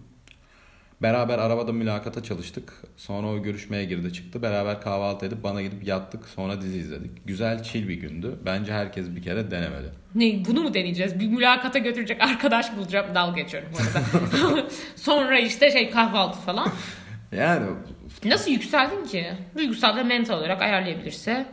Beraber 1.01 1.39
arabada 1.39 1.71
mülakata 1.71 2.23
çalıştık. 2.23 2.73
Sonra 2.97 3.27
o 3.27 3.43
görüşmeye 3.43 3.85
girdi 3.85 4.13
çıktı. 4.13 4.41
Beraber 4.41 4.81
kahvaltı 4.81 5.25
edip 5.25 5.43
bana 5.43 5.61
gidip 5.61 5.87
yattık. 5.87 6.27
Sonra 6.27 6.61
dizi 6.61 6.77
izledik. 6.77 7.27
Güzel 7.27 7.63
chill 7.63 7.87
bir 7.87 7.95
gündü. 7.95 8.39
Bence 8.45 8.73
herkes 8.73 9.15
bir 9.15 9.21
kere 9.23 9.51
denemeli. 9.51 9.87
Ne 10.15 10.45
bunu 10.45 10.61
mu 10.61 10.73
deneyeceğiz? 10.73 11.19
Bir 11.19 11.27
mülakata 11.27 11.79
götürecek 11.79 12.23
arkadaş 12.23 12.75
bulacağım. 12.77 13.15
Dalga 13.15 13.41
geçiyorum 13.41 13.69
bu 13.73 13.77
arada. 13.77 14.65
Sonra 14.95 15.39
işte 15.39 15.71
şey 15.71 15.89
kahvaltı 15.89 16.39
falan. 16.39 16.69
Yani 17.31 17.65
Nasıl 18.25 18.51
yükseldin 18.51 19.05
ki? 19.05 19.25
Duygusal 19.57 19.95
ve 19.95 20.03
mental 20.03 20.37
olarak 20.37 20.61
ayarlayabilirse. 20.61 21.45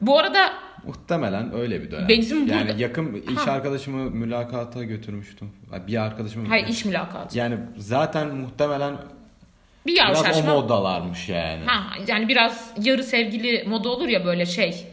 Bu 0.00 0.18
arada 0.18 0.52
muhtemelen 0.86 1.54
öyle 1.54 1.82
bir 1.82 1.90
dönem. 1.90 2.08
Bizim 2.08 2.46
yani 2.46 2.68
burada- 2.68 2.82
yakın 2.82 3.14
iş 3.14 3.36
Ha. 3.38 3.52
arkadaşımı 3.52 4.10
mülakata 4.10 4.84
götürmüştüm. 4.84 5.50
Bir 5.86 6.02
arkadaşımı 6.02 6.48
hayır 6.48 6.66
iş 6.68 6.84
mülakatı. 6.84 7.38
Yani 7.38 7.56
zaten 7.76 8.34
muhtemelen 8.34 8.94
Bir 9.86 9.92
biraz 9.94 10.20
o 10.22 10.24
yavşaşma. 10.24 10.54
moddalarmış 10.54 11.28
yani. 11.28 11.64
Ha, 11.66 11.82
yani 12.06 12.28
biraz 12.28 12.70
yarı 12.82 13.04
sevgili 13.04 13.64
moda 13.68 13.88
olur 13.88 14.08
ya 14.08 14.24
böyle 14.24 14.46
şey. 14.46 14.86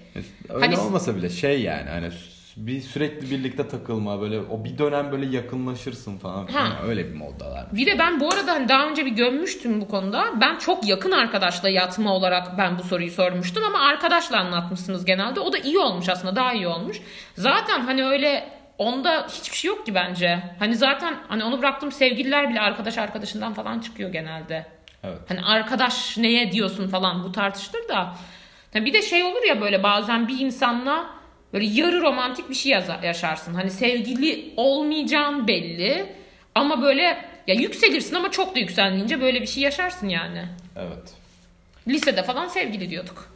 Öyle 0.49 0.65
Hani- 0.65 0.77
olmasa 0.77 1.15
bile 1.15 1.29
şey 1.29 1.61
yani 1.61 1.89
hani 1.89 2.09
bir 2.57 2.81
sürekli 2.81 3.31
birlikte 3.31 3.67
takılma 3.67 4.21
böyle 4.21 4.39
o 4.39 4.63
bir 4.63 4.77
dönem 4.77 5.11
böyle 5.11 5.35
yakınlaşırsın 5.35 6.17
falan. 6.17 6.47
Ha. 6.47 6.59
Yani 6.59 6.89
öyle 6.89 7.09
bir 7.09 7.15
moddalar. 7.15 7.65
Bir 7.71 7.85
de 7.85 7.99
ben 7.99 8.19
bu 8.19 8.33
arada 8.33 8.51
hani 8.51 8.69
daha 8.69 8.87
önce 8.87 9.05
bir 9.05 9.11
gömmüştüm 9.11 9.81
bu 9.81 9.87
konuda. 9.87 10.25
Ben 10.41 10.57
çok 10.57 10.87
yakın 10.87 11.11
arkadaşla 11.11 11.69
yatma 11.69 12.15
olarak 12.15 12.57
ben 12.57 12.79
bu 12.79 12.83
soruyu 12.83 13.11
sormuştum 13.11 13.63
ama 13.63 13.79
arkadaşla 13.79 14.39
anlatmışsınız 14.39 15.05
genelde. 15.05 15.39
O 15.39 15.53
da 15.53 15.57
iyi 15.57 15.79
olmuş 15.79 16.09
aslında 16.09 16.35
daha 16.35 16.53
iyi 16.53 16.67
olmuş. 16.67 17.01
Zaten 17.35 17.79
hani 17.79 18.05
öyle 18.05 18.49
onda 18.77 19.27
hiçbir 19.27 19.57
şey 19.57 19.69
yok 19.69 19.85
ki 19.85 19.95
bence. 19.95 20.43
Hani 20.59 20.75
zaten 20.75 21.15
hani 21.27 21.43
onu 21.43 21.59
bıraktım 21.59 21.91
sevgililer 21.91 22.49
bile 22.49 22.61
arkadaş 22.61 22.97
arkadaşından 22.97 23.53
falan 23.53 23.79
çıkıyor 23.79 24.11
genelde. 24.11 24.65
Evet. 25.03 25.19
Hani 25.27 25.41
arkadaş 25.41 26.17
neye 26.17 26.51
diyorsun 26.51 26.87
falan 26.87 27.23
bu 27.23 27.31
tartışılır 27.31 27.89
da. 27.89 28.15
Bir 28.75 28.93
de 28.93 29.01
şey 29.01 29.23
olur 29.23 29.43
ya 29.47 29.61
böyle 29.61 29.83
bazen 29.83 30.27
bir 30.27 30.39
insanla 30.39 31.20
böyle 31.53 31.65
yarı 31.65 32.01
romantik 32.01 32.49
bir 32.49 32.55
şey 32.55 32.71
yaşarsın. 33.03 33.53
Hani 33.53 33.71
sevgili 33.71 34.53
olmayacağın 34.57 35.47
belli 35.47 36.05
ama 36.55 36.81
böyle 36.81 37.25
ya 37.47 37.55
yükselirsin 37.55 38.15
ama 38.15 38.31
çok 38.31 38.55
da 38.55 38.59
yükselmeyince 38.59 39.21
böyle 39.21 39.41
bir 39.41 39.47
şey 39.47 39.63
yaşarsın 39.63 40.09
yani. 40.09 40.45
Evet. 40.75 41.13
Lisede 41.87 42.23
falan 42.23 42.47
sevgili 42.47 42.89
diyorduk. 42.89 43.31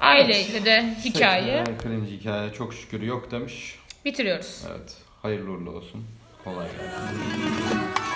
Aileyle 0.00 0.64
de 0.64 0.84
hikaye 1.04 1.64
cringe 1.82 2.10
hikaye 2.10 2.52
çok 2.52 2.74
şükür 2.74 3.02
yok 3.02 3.30
demiş. 3.30 3.78
bitiriyoruz. 4.04 4.62
Evet. 4.70 4.94
Hayırlı 5.22 5.50
uğurlu 5.50 5.70
olsun. 5.70 6.06
Kolay 6.44 6.66
gelsin. 6.66 7.16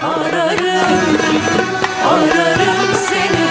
Ararım, 0.02 1.16
ararım 2.06 2.94
seni 2.94 3.49